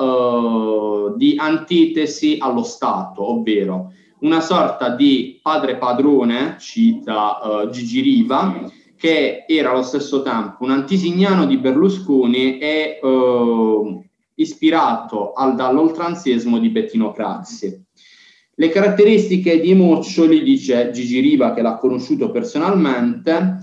di 1.16 1.34
antitesi 1.36 2.36
allo 2.38 2.62
Stato, 2.62 3.30
ovvero 3.30 3.92
una 4.20 4.40
sorta 4.40 4.90
di 4.94 5.38
padre 5.42 5.76
padrone, 5.76 6.56
cita 6.58 7.38
uh, 7.42 7.70
Gigi 7.70 8.00
Riva, 8.00 8.70
che 8.96 9.44
era 9.46 9.70
allo 9.70 9.82
stesso 9.82 10.22
tempo 10.22 10.64
un 10.64 10.70
antisignano 10.70 11.46
di 11.46 11.56
Berlusconi 11.56 12.58
e 12.58 12.98
uh, 13.02 14.04
ispirato 14.34 15.32
al, 15.32 15.54
dall'oltranzismo 15.54 16.58
di 16.58 16.68
Bettino 16.68 17.12
Craxi. 17.12 17.82
Le 18.54 18.68
caratteristiche 18.68 19.58
di 19.58 19.74
Moccioli, 19.74 20.42
dice 20.42 20.90
Gigi 20.90 21.20
Riva, 21.20 21.54
che 21.54 21.62
l'ha 21.62 21.76
conosciuto 21.76 22.30
personalmente, 22.30 23.58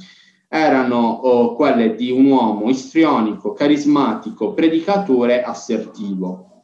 erano 0.50 1.20
uh, 1.22 1.56
quelle 1.56 1.94
di 1.94 2.10
un 2.10 2.26
uomo 2.26 2.70
istrionico, 2.70 3.54
carismatico, 3.54 4.54
predicatore, 4.54 5.44
assertivo 5.44 6.57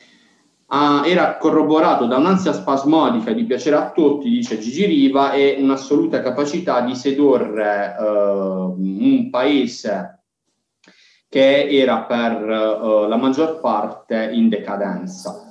uh, 0.74 1.06
era 1.06 1.38
corroborato 1.38 2.06
da 2.08 2.18
un'ansia 2.18 2.52
spasmodica 2.52 3.32
di 3.32 3.44
piacere 3.46 3.76
a 3.76 3.92
tutti, 3.92 4.30
dice 4.30 4.58
Gigi 4.58 4.86
Riva, 4.86 5.32
e 5.34 5.58
un'assoluta 5.60 6.22
capacità 6.22 6.82
di 6.82 6.96
sedurre 6.96 7.96
uh, 7.98 8.76
un 8.76 9.30
paese 9.30 10.20
che 11.30 11.68
era 11.70 12.02
per 12.02 12.44
uh, 12.44 13.08
la 13.08 13.18
maggior 13.18 13.60
parte 13.60 14.30
in 14.34 14.50
decadenza. 14.50 15.48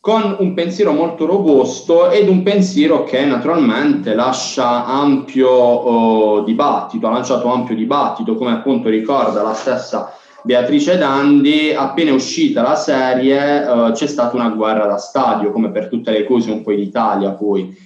Con 0.00 0.36
un 0.38 0.54
pensiero 0.54 0.92
molto 0.92 1.26
robusto 1.26 2.10
ed 2.10 2.26
un 2.26 2.42
pensiero 2.42 3.04
che 3.04 3.22
naturalmente 3.26 4.14
lascia 4.14 4.86
ampio 4.86 6.38
uh, 6.38 6.44
dibattito, 6.44 7.06
ha 7.06 7.10
lanciato 7.10 7.52
ampio 7.52 7.74
dibattito, 7.74 8.34
come 8.34 8.52
appunto 8.52 8.88
ricorda 8.88 9.42
la 9.42 9.52
stessa 9.52 10.14
Beatrice 10.42 10.96
Dandi, 10.96 11.72
appena 11.72 12.12
uscita 12.12 12.62
la 12.62 12.74
serie 12.74 13.62
uh, 13.62 13.92
c'è 13.92 14.06
stata 14.06 14.36
una 14.36 14.48
guerra 14.48 14.86
da 14.86 14.96
stadio, 14.96 15.52
come 15.52 15.70
per 15.70 15.88
tutte 15.88 16.10
le 16.10 16.24
cose 16.24 16.50
un 16.50 16.62
po' 16.62 16.72
in 16.72 16.80
Italia 16.80 17.32
poi. 17.32 17.76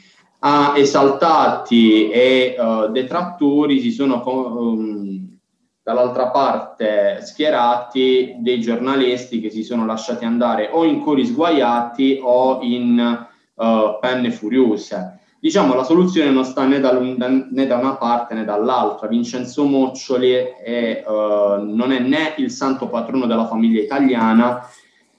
A 0.40 0.74
esaltati 0.76 2.10
e 2.10 2.54
uh, 2.58 2.90
detrattori 2.90 3.80
si 3.80 3.90
sono 3.90 4.22
um, 4.24 5.38
dall'altra 5.82 6.28
parte 6.28 7.20
schierati 7.22 8.36
dei 8.38 8.60
giornalisti 8.60 9.40
che 9.40 9.50
si 9.50 9.62
sono 9.62 9.84
lasciati 9.84 10.24
andare 10.24 10.68
o 10.70 10.84
in 10.84 11.00
cori 11.00 11.26
sguaiati 11.26 12.20
o 12.22 12.60
in 12.62 13.26
uh, 13.54 13.98
penne 14.00 14.30
furiose 14.30 15.20
diciamo 15.44 15.74
la 15.74 15.84
soluzione 15.84 16.30
non 16.30 16.46
sta 16.46 16.64
né 16.64 16.80
da, 16.80 16.98
né 16.98 17.66
da 17.66 17.76
una 17.76 17.96
parte 17.96 18.32
né 18.32 18.46
dall'altra. 18.46 19.08
Vincenzo 19.08 19.64
Moccioli 19.64 20.32
è, 20.32 21.04
uh, 21.06 21.62
non 21.62 21.92
è 21.92 21.98
né 21.98 22.32
il 22.38 22.50
santo 22.50 22.88
patrono 22.88 23.26
della 23.26 23.46
famiglia 23.46 23.82
italiana, 23.82 24.66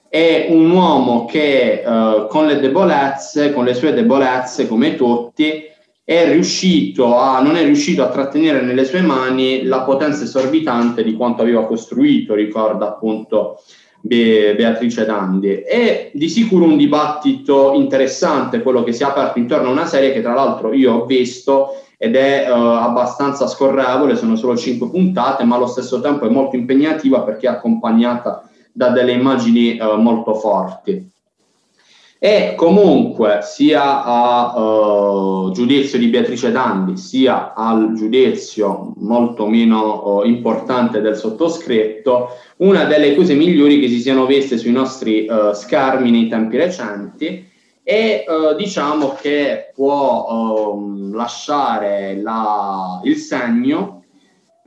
è 0.08 0.48
un 0.50 0.68
uomo 0.68 1.26
che 1.26 1.80
uh, 1.86 2.26
con 2.26 2.46
le 2.46 2.58
debolezze, 2.58 3.52
con 3.52 3.64
le 3.64 3.74
sue 3.74 3.92
debolezze 3.92 4.66
come 4.66 4.96
tutti, 4.96 5.62
è 6.02 6.28
riuscito 6.28 7.16
a, 7.16 7.40
non 7.40 7.54
è 7.54 7.62
riuscito 7.62 8.02
a 8.02 8.08
trattenere 8.08 8.62
nelle 8.62 8.84
sue 8.84 9.02
mani 9.02 9.62
la 9.62 9.82
potenza 9.82 10.24
esorbitante 10.24 11.04
di 11.04 11.14
quanto 11.14 11.42
aveva 11.42 11.66
costruito, 11.66 12.34
ricorda 12.34 12.88
appunto 12.88 13.62
Be- 14.06 14.54
Beatrice 14.56 15.04
Dandi. 15.04 15.62
È 15.62 16.10
di 16.12 16.28
sicuro 16.28 16.64
un 16.64 16.76
dibattito 16.76 17.72
interessante 17.74 18.62
quello 18.62 18.82
che 18.84 18.92
si 18.92 19.02
è 19.02 19.06
aperto 19.06 19.38
intorno 19.38 19.68
a 19.68 19.72
una 19.72 19.86
serie 19.86 20.12
che 20.12 20.22
tra 20.22 20.34
l'altro 20.34 20.72
io 20.72 20.92
ho 20.94 21.04
visto 21.06 21.80
ed 21.98 22.14
è 22.14 22.46
uh, 22.48 22.54
abbastanza 22.54 23.46
scorrevole, 23.46 24.16
sono 24.16 24.36
solo 24.36 24.56
cinque 24.56 24.90
puntate, 24.90 25.44
ma 25.44 25.56
allo 25.56 25.66
stesso 25.66 26.00
tempo 26.00 26.26
è 26.26 26.30
molto 26.30 26.56
impegnativa 26.56 27.22
perché 27.22 27.46
è 27.46 27.50
accompagnata 27.50 28.48
da 28.72 28.90
delle 28.90 29.12
immagini 29.12 29.78
uh, 29.80 29.96
molto 29.96 30.34
forti 30.34 31.14
e 32.18 32.54
comunque 32.56 33.40
sia 33.42 34.02
a 34.02 34.58
uh, 34.58 35.50
giudizio 35.52 35.98
di 35.98 36.06
Beatrice 36.08 36.50
Dandi 36.50 36.96
sia 36.96 37.52
al 37.54 37.92
giudizio 37.94 38.94
molto 38.96 39.46
meno 39.46 40.02
uh, 40.02 40.24
importante 40.24 41.02
del 41.02 41.16
sottoscritto 41.16 42.28
una 42.58 42.84
delle 42.84 43.14
cose 43.14 43.34
migliori 43.34 43.80
che 43.80 43.88
si 43.88 44.00
siano 44.00 44.24
viste 44.24 44.56
sui 44.56 44.72
nostri 44.72 45.26
uh, 45.28 45.52
schermi 45.52 46.10
nei 46.10 46.28
tempi 46.28 46.56
recenti. 46.56 47.54
E 47.88 48.24
diciamo 48.56 49.16
che 49.20 49.70
può 49.72 50.74
ehm, 50.74 51.14
lasciare 51.14 52.20
la, 52.20 53.00
il 53.04 53.14
segno 53.14 53.95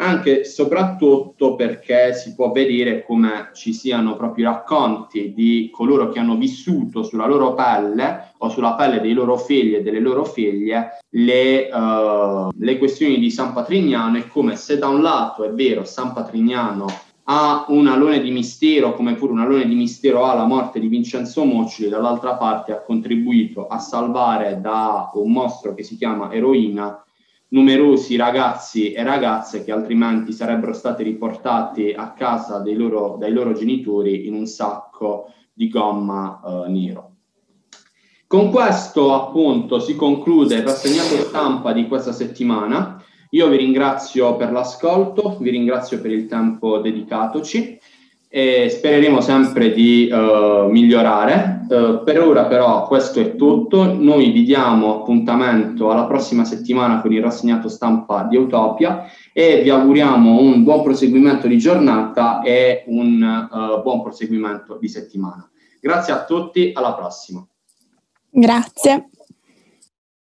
anche 0.02 0.42
e 0.42 0.44
soprattutto 0.46 1.56
perché 1.56 2.14
si 2.14 2.34
può 2.34 2.52
vedere 2.52 3.04
come 3.04 3.50
ci 3.54 3.74
siano 3.74 4.16
proprio 4.16 4.46
racconti 4.46 5.34
di 5.34 5.70
coloro 5.72 6.10
che 6.10 6.20
hanno 6.20 6.38
vissuto 6.38 7.04
sulla 7.04 7.28
loro 7.28 7.54
pelle 7.54 8.34
o 8.38 8.50
sulla 8.50 8.74
pelle 8.74 9.02
dei 9.02 9.14
loro 9.14 9.38
figli 9.38 9.76
e 9.76 9.82
delle 9.82 10.00
loro 10.00 10.24
figlie 10.24 11.00
le, 11.10 11.70
uh, 11.72 12.50
le 12.58 12.78
questioni 12.78 13.20
di 13.20 13.30
San 13.30 13.54
Patrignano 13.54 14.18
e 14.18 14.28
come 14.28 14.56
se 14.56 14.78
da 14.78 14.88
un 14.88 15.02
lato 15.02 15.44
è 15.44 15.50
vero 15.52 15.84
San 15.84 16.14
Patrignano 16.14 16.88
ha 17.32 17.66
un 17.68 17.86
alone 17.86 18.22
di 18.22 18.32
mistero, 18.32 18.96
come 18.96 19.14
pure 19.14 19.34
un 19.34 19.40
alone 19.40 19.68
di 19.68 19.76
mistero 19.76 20.26
ha 20.26 20.34
la 20.34 20.46
morte 20.46 20.80
di 20.80 20.88
Vincenzo 20.88 21.44
Moccioli, 21.44 21.88
dall'altra 21.88 22.34
parte 22.34 22.72
ha 22.72 22.82
contribuito 22.82 23.68
a 23.68 23.78
salvare 23.78 24.60
da 24.60 25.12
un 25.14 25.32
mostro 25.32 25.76
che 25.76 25.84
si 25.84 25.96
chiama 25.96 26.32
eroina 26.34 27.04
numerosi 27.50 28.16
ragazzi 28.16 28.92
e 28.92 29.04
ragazze 29.04 29.64
che 29.64 29.72
altrimenti 29.72 30.32
sarebbero 30.32 30.74
stati 30.74 31.04
riportati 31.04 31.94
a 31.96 32.12
casa 32.12 32.62
loro, 32.66 33.18
dai 33.20 33.32
loro 33.32 33.54
genitori 33.54 34.28
in 34.28 34.34
un 34.34 34.46
sacco 34.46 35.34
di 35.54 35.68
gomma 35.68 36.42
eh, 36.44 36.70
nero. 36.70 37.14
Con 38.28 38.52
questo 38.52 39.14
appunto 39.16 39.80
si 39.80 39.96
conclude 39.96 40.56
il 40.56 40.62
rassegnato 40.62 41.16
stampa 41.16 41.74
di 41.74 41.88
questa 41.88 42.12
settimana. 42.12 43.04
Io 43.32 43.48
vi 43.48 43.58
ringrazio 43.58 44.36
per 44.36 44.52
l'ascolto, 44.52 45.38
vi 45.40 45.50
ringrazio 45.50 46.00
per 46.00 46.12
il 46.12 46.28
tempo 46.28 46.78
dedicatoci 46.78 47.80
e 48.28 48.70
spereremo 48.70 49.20
sempre 49.20 49.74
di 49.74 50.08
uh, 50.12 50.70
migliorare. 50.70 51.59
Uh, 51.70 52.04
per 52.04 52.20
ora 52.20 52.46
però 52.46 52.88
questo 52.88 53.20
è 53.20 53.36
tutto, 53.36 53.94
noi 53.94 54.32
vi 54.32 54.44
diamo 54.44 55.02
appuntamento 55.02 55.92
alla 55.92 56.06
prossima 56.06 56.44
settimana 56.44 57.00
con 57.00 57.14
il 57.14 57.22
rassegnato 57.22 57.70
stampa 57.70 58.24
di 58.24 58.38
Utopia 58.38 59.06
e 59.32 59.62
vi 59.62 59.70
auguriamo 59.70 60.42
un 60.42 60.64
buon 60.64 60.82
proseguimento 60.82 61.46
di 61.46 61.60
giornata 61.60 62.42
e 62.42 62.86
un 62.88 63.22
uh, 63.52 63.84
buon 63.84 64.02
proseguimento 64.02 64.78
di 64.80 64.88
settimana. 64.88 65.48
Grazie 65.80 66.14
a 66.14 66.26
tutti, 66.26 66.72
alla 66.74 66.96
prossima. 66.96 67.46
Grazie. 68.32 69.10